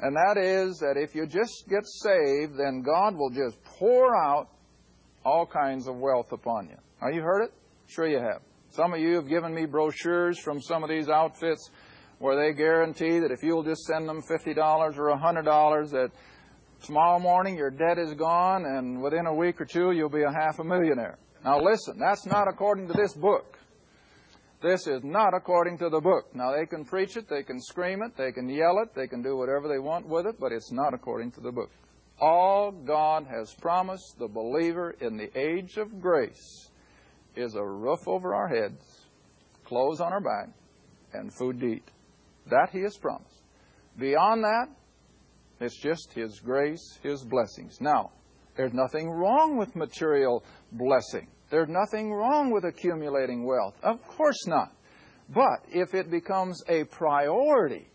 And 0.00 0.16
that 0.16 0.36
is 0.38 0.78
that 0.78 0.96
if 0.96 1.14
you 1.14 1.26
just 1.26 1.64
get 1.68 1.84
saved, 1.86 2.58
then 2.58 2.82
God 2.82 3.16
will 3.16 3.30
just 3.30 3.62
pour 3.64 4.14
out 4.16 4.48
all 5.24 5.46
kinds 5.46 5.88
of 5.88 5.96
wealth 5.96 6.32
upon 6.32 6.68
you. 6.68 6.76
Now, 7.00 7.08
you 7.08 7.22
heard 7.22 7.44
it? 7.44 7.52
Sure 7.86 8.06
you 8.06 8.18
have. 8.18 8.42
Some 8.70 8.92
of 8.92 9.00
you 9.00 9.14
have 9.14 9.28
given 9.28 9.54
me 9.54 9.66
brochures 9.66 10.38
from 10.38 10.60
some 10.60 10.82
of 10.82 10.90
these 10.90 11.08
outfits 11.08 11.70
where 12.24 12.42
they 12.42 12.56
guarantee 12.56 13.18
that 13.18 13.30
if 13.30 13.42
you'll 13.42 13.62
just 13.62 13.84
send 13.84 14.08
them 14.08 14.22
$50 14.22 14.56
or 14.96 15.14
$100, 15.14 15.90
that 15.90 16.10
tomorrow 16.82 17.18
morning 17.18 17.54
your 17.54 17.70
debt 17.70 17.98
is 17.98 18.14
gone 18.14 18.64
and 18.64 19.02
within 19.02 19.26
a 19.26 19.34
week 19.34 19.60
or 19.60 19.66
two 19.66 19.92
you'll 19.92 20.08
be 20.08 20.22
a 20.22 20.32
half 20.32 20.58
a 20.58 20.64
millionaire. 20.64 21.18
Now 21.44 21.60
listen, 21.60 21.98
that's 21.98 22.24
not 22.24 22.48
according 22.48 22.88
to 22.88 22.94
this 22.94 23.12
book. 23.12 23.58
This 24.62 24.86
is 24.86 25.04
not 25.04 25.34
according 25.34 25.76
to 25.78 25.90
the 25.90 26.00
book. 26.00 26.34
Now, 26.34 26.56
they 26.56 26.64
can 26.64 26.86
preach 26.86 27.18
it, 27.18 27.28
they 27.28 27.42
can 27.42 27.60
scream 27.60 28.02
it, 28.02 28.16
they 28.16 28.32
can 28.32 28.48
yell 28.48 28.78
it, 28.82 28.94
they 28.94 29.06
can 29.06 29.20
do 29.20 29.36
whatever 29.36 29.68
they 29.68 29.78
want 29.78 30.08
with 30.08 30.24
it, 30.24 30.40
but 30.40 30.52
it's 30.52 30.72
not 30.72 30.94
according 30.94 31.32
to 31.32 31.42
the 31.42 31.52
book. 31.52 31.70
All 32.18 32.72
God 32.72 33.26
has 33.26 33.52
promised 33.52 34.18
the 34.18 34.28
believer 34.28 34.96
in 35.02 35.18
the 35.18 35.28
age 35.38 35.76
of 35.76 36.00
grace 36.00 36.70
is 37.36 37.56
a 37.56 37.62
roof 37.62 38.08
over 38.08 38.34
our 38.34 38.48
heads, 38.48 39.02
clothes 39.66 40.00
on 40.00 40.14
our 40.14 40.22
back, 40.22 40.48
and 41.12 41.30
food 41.30 41.60
to 41.60 41.66
eat. 41.66 41.90
That 42.50 42.70
He 42.72 42.80
has 42.80 42.96
promised. 42.96 43.42
Beyond 43.98 44.44
that, 44.44 44.66
it's 45.60 45.80
just 45.80 46.12
His 46.12 46.40
grace, 46.40 46.98
His 47.02 47.24
blessings. 47.24 47.80
Now, 47.80 48.10
there's 48.56 48.72
nothing 48.72 49.10
wrong 49.10 49.56
with 49.56 49.74
material 49.74 50.44
blessing. 50.72 51.28
There's 51.50 51.68
nothing 51.68 52.12
wrong 52.12 52.50
with 52.50 52.64
accumulating 52.64 53.44
wealth. 53.44 53.74
Of 53.82 54.02
course 54.02 54.46
not. 54.46 54.72
But 55.28 55.64
if 55.70 55.94
it 55.94 56.10
becomes 56.10 56.62
a 56.68 56.84
priority, 56.84 57.88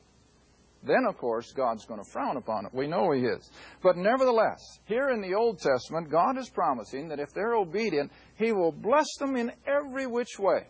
then 0.84 1.06
of 1.08 1.18
course 1.18 1.52
God's 1.52 1.86
going 1.86 2.04
to 2.04 2.10
frown 2.10 2.38
upon 2.38 2.66
it. 2.66 2.74
We 2.74 2.88
know 2.88 3.12
He 3.12 3.22
is. 3.22 3.50
But 3.84 3.98
nevertheless, 3.98 4.80
here 4.86 5.10
in 5.10 5.22
the 5.22 5.36
Old 5.36 5.60
Testament, 5.60 6.10
God 6.10 6.38
is 6.38 6.50
promising 6.50 7.10
that 7.10 7.20
if 7.20 7.34
they're 7.34 7.56
obedient, 7.56 8.12
He 8.36 8.52
will 8.52 8.72
bless 8.72 9.08
them 9.20 9.36
in 9.36 9.52
every 9.68 10.08
which 10.08 10.40
way, 10.40 10.68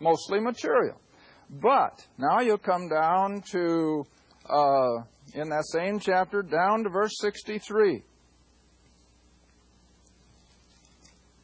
mostly 0.00 0.40
material. 0.40 1.00
But 1.50 2.06
now 2.18 2.40
you 2.40 2.58
come 2.58 2.88
down 2.88 3.42
to, 3.52 4.04
uh, 4.48 5.02
in 5.34 5.48
that 5.48 5.64
same 5.66 5.98
chapter, 5.98 6.42
down 6.42 6.84
to 6.84 6.90
verse 6.90 7.16
63. 7.20 8.02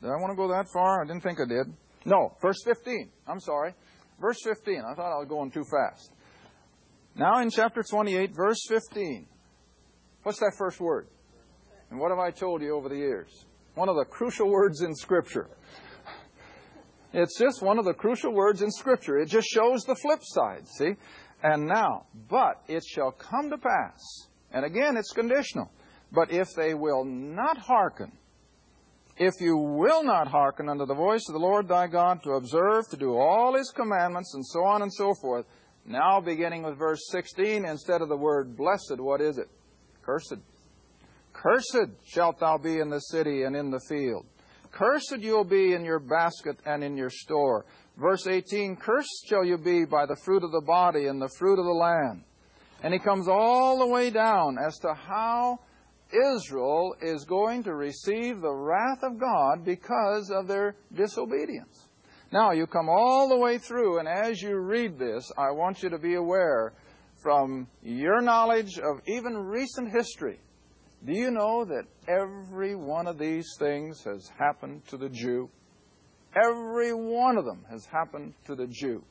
Did 0.02 0.10
I 0.10 0.20
want 0.20 0.32
to 0.32 0.36
go 0.36 0.48
that 0.48 0.68
far? 0.70 1.02
I 1.02 1.06
didn't 1.06 1.22
think 1.22 1.40
I 1.40 1.46
did. 1.46 1.72
No, 2.04 2.36
verse 2.42 2.62
15. 2.64 3.10
I'm 3.26 3.40
sorry. 3.40 3.72
Verse 4.20 4.38
15. 4.44 4.82
I 4.86 4.94
thought 4.94 5.14
I 5.14 5.18
was 5.18 5.28
going 5.28 5.50
too 5.50 5.64
fast. 5.64 6.12
Now 7.16 7.40
in 7.40 7.48
chapter 7.48 7.82
28, 7.82 8.32
verse 8.34 8.66
15. 8.68 9.26
What's 10.22 10.40
that 10.40 10.52
first 10.58 10.80
word? 10.80 11.06
And 11.90 11.98
what 11.98 12.10
have 12.10 12.18
I 12.18 12.30
told 12.30 12.60
you 12.60 12.76
over 12.76 12.88
the 12.88 12.96
years? 12.96 13.46
One 13.74 13.88
of 13.88 13.96
the 13.96 14.04
crucial 14.04 14.50
words 14.50 14.82
in 14.82 14.94
Scripture. 14.94 15.48
It's 17.16 17.38
just 17.38 17.62
one 17.62 17.78
of 17.78 17.84
the 17.84 17.94
crucial 17.94 18.32
words 18.32 18.60
in 18.60 18.72
Scripture. 18.72 19.18
It 19.18 19.28
just 19.28 19.46
shows 19.46 19.84
the 19.84 19.94
flip 19.94 20.18
side, 20.22 20.66
see? 20.66 20.94
And 21.44 21.64
now, 21.66 22.06
but 22.28 22.62
it 22.66 22.82
shall 22.84 23.12
come 23.12 23.50
to 23.50 23.58
pass. 23.58 24.26
And 24.50 24.64
again, 24.64 24.96
it's 24.96 25.12
conditional. 25.12 25.70
But 26.10 26.32
if 26.32 26.48
they 26.56 26.74
will 26.74 27.04
not 27.04 27.56
hearken, 27.56 28.10
if 29.16 29.34
you 29.40 29.56
will 29.56 30.02
not 30.02 30.26
hearken 30.26 30.68
unto 30.68 30.86
the 30.86 30.94
voice 30.94 31.22
of 31.28 31.34
the 31.34 31.38
Lord 31.38 31.68
thy 31.68 31.86
God 31.86 32.20
to 32.24 32.32
observe, 32.32 32.88
to 32.90 32.96
do 32.96 33.16
all 33.16 33.54
his 33.54 33.70
commandments, 33.70 34.34
and 34.34 34.44
so 34.44 34.64
on 34.64 34.82
and 34.82 34.92
so 34.92 35.14
forth. 35.14 35.46
Now, 35.86 36.20
beginning 36.20 36.64
with 36.64 36.76
verse 36.76 37.00
16, 37.10 37.64
instead 37.64 38.02
of 38.02 38.08
the 38.08 38.16
word 38.16 38.56
blessed, 38.56 38.98
what 38.98 39.20
is 39.20 39.38
it? 39.38 39.48
Cursed. 40.02 40.38
Cursed 41.32 41.90
shalt 42.04 42.40
thou 42.40 42.58
be 42.58 42.80
in 42.80 42.90
the 42.90 42.98
city 42.98 43.42
and 43.44 43.54
in 43.54 43.70
the 43.70 43.80
field. 43.88 44.26
Cursed 44.74 45.18
you'll 45.20 45.44
be 45.44 45.72
in 45.72 45.84
your 45.84 46.00
basket 46.00 46.58
and 46.66 46.82
in 46.82 46.96
your 46.96 47.10
store. 47.10 47.64
Verse 47.96 48.26
18, 48.26 48.74
Cursed 48.74 49.26
shall 49.28 49.44
you 49.44 49.56
be 49.56 49.84
by 49.84 50.04
the 50.04 50.16
fruit 50.16 50.42
of 50.42 50.50
the 50.50 50.64
body 50.66 51.06
and 51.06 51.22
the 51.22 51.30
fruit 51.38 51.60
of 51.60 51.64
the 51.64 51.70
land. 51.70 52.24
And 52.82 52.92
he 52.92 52.98
comes 52.98 53.28
all 53.28 53.78
the 53.78 53.86
way 53.86 54.10
down 54.10 54.58
as 54.58 54.76
to 54.80 54.92
how 54.92 55.60
Israel 56.10 56.96
is 57.00 57.24
going 57.24 57.62
to 57.62 57.74
receive 57.74 58.40
the 58.40 58.52
wrath 58.52 59.04
of 59.04 59.18
God 59.18 59.64
because 59.64 60.30
of 60.30 60.48
their 60.48 60.74
disobedience. 60.92 61.88
Now, 62.32 62.50
you 62.50 62.66
come 62.66 62.88
all 62.88 63.28
the 63.28 63.38
way 63.38 63.58
through, 63.58 64.00
and 64.00 64.08
as 64.08 64.42
you 64.42 64.58
read 64.58 64.98
this, 64.98 65.30
I 65.38 65.52
want 65.52 65.84
you 65.84 65.90
to 65.90 65.98
be 65.98 66.14
aware 66.14 66.72
from 67.22 67.68
your 67.80 68.20
knowledge 68.20 68.78
of 68.80 69.00
even 69.06 69.36
recent 69.36 69.92
history. 69.92 70.40
Do 71.06 71.12
you 71.12 71.30
know 71.30 71.66
that 71.66 71.84
every 72.08 72.74
one 72.74 73.06
of 73.06 73.18
these 73.18 73.46
things 73.58 74.02
has 74.04 74.30
happened 74.38 74.86
to 74.88 74.96
the 74.96 75.10
Jew? 75.10 75.50
Every 76.34 76.94
one 76.94 77.36
of 77.36 77.44
them 77.44 77.62
has 77.70 77.84
happened 77.84 78.32
to 78.46 78.54
the 78.54 78.66
Jew. 78.66 79.04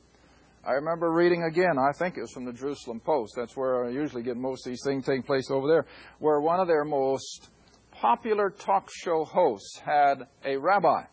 I 0.65 0.71
remember 0.71 1.12
reading 1.12 1.43
again, 1.43 1.77
I 1.77 1.91
think 1.91 2.17
it 2.17 2.21
was 2.21 2.32
from 2.32 2.45
the 2.45 2.53
Jerusalem 2.53 2.99
Post, 2.99 3.34
that's 3.36 3.56
where 3.56 3.86
I 3.86 3.91
usually 3.91 4.23
get 4.23 4.38
most 4.38 4.65
of 4.65 4.71
these 4.71 4.82
things 4.84 5.06
taking 5.06 5.21
place 5.21 5.51
over 5.51 5.67
there, 5.67 5.86
where 6.17 6.39
one 6.39 6.60
of 6.60 6.67
their 6.67 6.84
most 6.84 7.49
popular 7.91 8.49
talk 8.49 8.89
show 8.91 9.23
hosts 9.23 9.77
had 9.77 10.27
a 10.43 10.58
rabbi, 10.58 11.03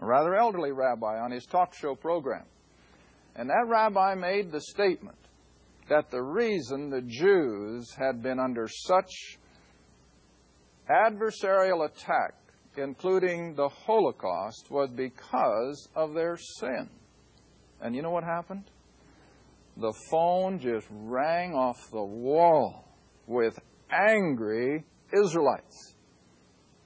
a 0.00 0.06
rather 0.06 0.36
elderly 0.36 0.70
rabbi, 0.70 1.18
on 1.18 1.32
his 1.32 1.46
talk 1.46 1.74
show 1.74 1.96
program. 1.96 2.44
And 3.34 3.50
that 3.50 3.66
rabbi 3.66 4.14
made 4.14 4.52
the 4.52 4.60
statement 4.60 5.18
that 5.88 6.10
the 6.10 6.22
reason 6.22 6.90
the 6.90 7.02
Jews 7.02 7.92
had 7.98 8.22
been 8.22 8.38
under 8.38 8.68
such 8.68 9.38
adversarial 10.90 11.86
attack, 11.86 12.34
including 12.76 13.54
the 13.54 13.68
Holocaust, 13.68 14.70
was 14.70 14.90
because 14.90 15.88
of 15.94 16.14
their 16.14 16.36
sin. 16.36 16.88
And 17.80 17.94
you 17.94 18.02
know 18.02 18.10
what 18.10 18.24
happened? 18.24 18.70
the 19.78 19.92
phone 20.10 20.58
just 20.58 20.86
rang 20.90 21.54
off 21.54 21.90
the 21.90 22.02
wall 22.02 22.84
with 23.26 23.58
angry 23.90 24.84
Israelites, 25.24 25.94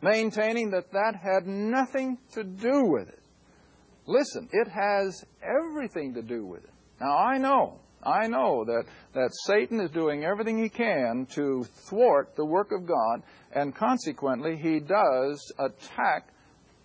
maintaining 0.03 0.71
that 0.71 0.93
that 0.93 1.15
had 1.17 1.47
nothing 1.47 2.19
to 2.33 2.45
do 2.45 2.85
with 2.85 3.09
it. 3.09 3.23
Listen, 4.07 4.49
it 4.53 4.69
has 4.69 5.25
everything 5.43 6.15
to 6.15 6.23
do 6.23 6.45
with 6.45 6.65
it. 6.65 6.71
Now, 7.01 7.17
I 7.17 7.39
know, 7.39 7.81
I 8.03 8.27
know 8.27 8.65
that, 8.65 8.85
that 9.15 9.31
Satan 9.47 9.81
is 9.81 9.91
doing 9.91 10.25
everything 10.25 10.63
he 10.63 10.69
can 10.69 11.27
to 11.35 11.65
thwart 11.89 12.35
the 12.37 12.45
work 12.45 12.73
of 12.73 12.87
God, 12.87 13.23
and 13.55 13.75
consequently, 13.75 14.57
he 14.57 14.81
does 14.81 15.53
attack 15.59 16.29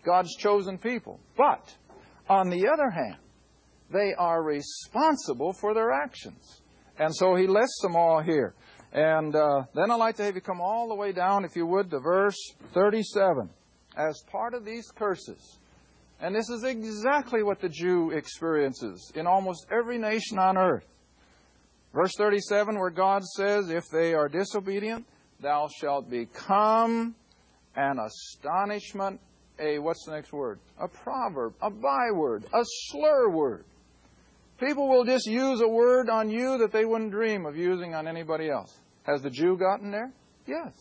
God's 0.06 0.36
chosen 0.36 0.78
people. 0.78 1.20
But, 1.36 1.76
on 2.30 2.50
the 2.50 2.68
other 2.68 2.90
hand, 2.90 3.18
they 3.92 4.14
are 4.18 4.44
responsible 4.44 5.54
for 5.54 5.74
their 5.74 5.92
actions. 5.92 6.62
And 7.00 7.16
so 7.16 7.36
he 7.36 7.48
lists 7.48 7.80
them 7.82 7.96
all 7.96 8.22
here. 8.22 8.54
And 8.92 9.36
uh, 9.36 9.64
then 9.74 9.92
I'd 9.92 9.96
like 9.96 10.16
to 10.18 10.24
have 10.24 10.36
you 10.36 10.42
come 10.42 10.62
all 10.62 10.88
the 10.88 10.96
way 10.96 11.12
down, 11.12 11.46
if 11.46 11.56
you 11.56 11.66
would, 11.66 11.90
to 11.92 12.00
verse 12.00 12.38
37. 12.74 13.50
As 13.96 14.24
part 14.32 14.54
of 14.54 14.64
these 14.64 14.92
curses, 14.92 15.58
and 16.20 16.36
this 16.36 16.50
is 16.50 16.64
exactly 16.64 17.44
what 17.44 17.60
the 17.60 17.70
Jew 17.70 18.12
experiences 18.12 19.12
in 19.16 19.28
almost 19.28 19.68
every 19.72 19.98
nation 19.98 20.40
on 20.40 20.58
earth. 20.58 20.86
Verse 21.98 22.14
37, 22.16 22.78
where 22.78 22.92
God 22.92 23.24
says, 23.24 23.72
If 23.72 23.90
they 23.90 24.14
are 24.14 24.30
disobedient, 24.30 25.08
thou 25.40 25.68
shalt 25.80 26.08
become 26.12 27.16
an 27.76 27.98
astonishment 27.98 29.20
a 29.58 29.80
what's 29.80 30.06
the 30.06 30.12
next 30.12 30.32
word? 30.32 30.60
A 30.80 30.88
proverb, 30.88 31.56
a 31.60 31.72
byword, 31.72 32.46
a 32.54 32.64
slur 32.64 33.30
word. 33.32 33.66
People 34.60 34.88
will 34.88 35.06
just 35.06 35.26
use 35.26 35.60
a 35.62 35.68
word 35.68 36.08
on 36.08 36.30
you 36.30 36.60
that 36.60 36.72
they 36.72 36.86
wouldn't 36.86 37.10
dream 37.10 37.48
of 37.48 37.58
using 37.58 37.96
on 37.96 38.08
anybody 38.08 38.48
else. 38.48 38.78
Has 39.02 39.24
the 39.24 39.32
Jew 39.32 39.58
gotten 39.58 39.90
there? 39.90 40.14
Yes. 40.46 40.74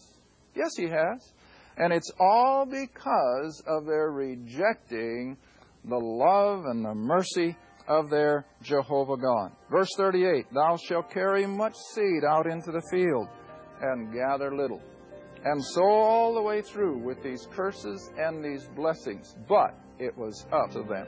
Yes, 0.55 0.73
he 0.77 0.85
has. 0.85 1.33
And 1.79 1.95
it's 1.95 2.11
all 2.21 2.67
because 2.67 3.63
of 3.67 3.87
their 3.87 4.11
rejecting 4.11 5.39
the 5.83 5.97
love 5.97 6.67
and 6.67 6.85
the 6.85 6.95
mercy 6.95 7.57
of 7.89 8.11
their 8.11 8.47
Jehovah 8.63 9.17
God. 9.17 9.53
Verse 9.71 9.91
38 9.97 10.47
Thou 10.53 10.77
shalt 10.77 11.11
carry 11.11 11.47
much 11.47 11.75
seed 11.95 12.23
out 12.29 12.47
into 12.47 12.73
the 12.73 12.83
field 12.91 13.29
and 13.81 14.13
gather 14.13 14.55
little. 14.55 14.81
And 15.45 15.63
so 15.63 15.85
all 15.85 16.35
the 16.35 16.43
way 16.43 16.63
through 16.63 16.99
with 16.99 17.23
these 17.23 17.47
curses 17.53 18.11
and 18.19 18.45
these 18.45 18.69
blessings. 18.75 19.37
But 19.49 19.79
it 19.99 20.17
was 20.17 20.47
up 20.53 20.73
to 20.73 20.83
them. 20.83 21.07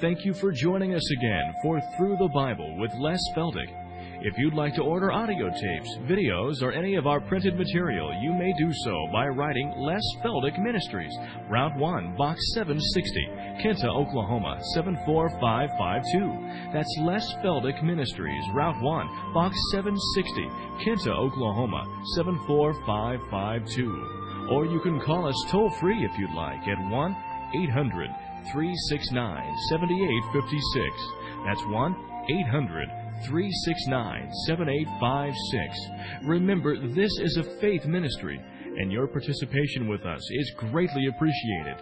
Thank 0.00 0.24
you 0.24 0.34
for 0.34 0.52
joining 0.52 0.94
us 0.94 1.10
again 1.18 1.54
for 1.62 1.80
Through 1.96 2.16
the 2.18 2.28
Bible 2.34 2.78
with 2.78 2.92
Les 3.00 3.18
Feldick. 3.34 3.87
If 4.20 4.36
you'd 4.36 4.54
like 4.54 4.74
to 4.74 4.82
order 4.82 5.12
audio 5.12 5.48
tapes, 5.48 5.96
videos, 6.10 6.60
or 6.60 6.72
any 6.72 6.96
of 6.96 7.06
our 7.06 7.20
printed 7.20 7.56
material, 7.56 8.12
you 8.20 8.32
may 8.32 8.52
do 8.58 8.68
so 8.84 9.06
by 9.12 9.28
writing 9.28 9.72
Les 9.76 10.02
Feldick 10.24 10.58
Ministries, 10.58 11.16
Route 11.48 11.76
1, 11.76 12.16
Box 12.16 12.40
760, 12.54 13.28
Kinta, 13.62 13.86
Oklahoma 13.86 14.58
74552. 14.74 16.72
That's 16.72 16.98
Les 17.02 17.32
Feldick 17.44 17.80
Ministries, 17.84 18.44
Route 18.54 18.82
1, 18.82 19.32
Box 19.32 19.56
760, 19.70 20.50
Kinta, 20.82 21.14
Oklahoma 21.14 21.86
74552. 22.16 24.48
Or 24.50 24.66
you 24.66 24.80
can 24.80 24.98
call 24.98 25.28
us 25.28 25.44
toll 25.48 25.70
free 25.78 26.04
if 26.04 26.18
you'd 26.18 26.34
like 26.34 26.66
at 26.66 26.80
1 26.90 27.16
800 27.54 28.10
369 28.50 29.56
7856. 29.70 31.06
That's 31.46 31.64
1 31.66 31.94
800 32.30 33.07
369 33.24 34.32
7856. 34.46 36.26
Remember, 36.26 36.76
this 36.94 37.12
is 37.20 37.36
a 37.36 37.60
faith 37.60 37.84
ministry, 37.86 38.40
and 38.78 38.92
your 38.92 39.06
participation 39.06 39.88
with 39.88 40.04
us 40.04 40.22
is 40.30 40.52
greatly 40.56 41.06
appreciated. 41.06 41.76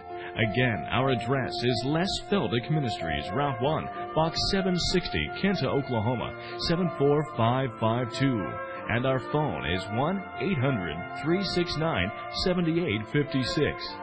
Again, 0.51 0.85
our 0.89 1.09
address 1.09 1.53
is 1.63 1.83
Les 1.85 2.07
Feldick 2.29 2.69
Ministries, 2.71 3.29
Route 3.33 3.61
1, 3.61 3.85
Box 4.15 4.39
760, 4.51 5.29
Kinta, 5.41 5.65
Oklahoma 5.65 6.33
74552. 6.67 8.45
And 8.89 9.05
our 9.05 9.19
phone 9.31 9.65
is 9.69 9.83
1 9.91 10.23
800 10.39 11.21
369 11.21 12.11
7856. 12.43 13.95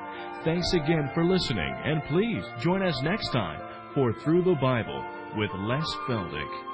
Thanks 0.44 0.72
again 0.74 1.10
for 1.14 1.24
listening, 1.24 1.74
and 1.84 2.04
please 2.04 2.44
join 2.60 2.82
us 2.82 3.00
next 3.02 3.30
time 3.30 3.60
for 3.94 4.12
Through 4.12 4.42
the 4.42 4.56
Bible 4.60 5.02
with 5.36 5.50
Les 5.54 5.86
Feldick. 6.06 6.73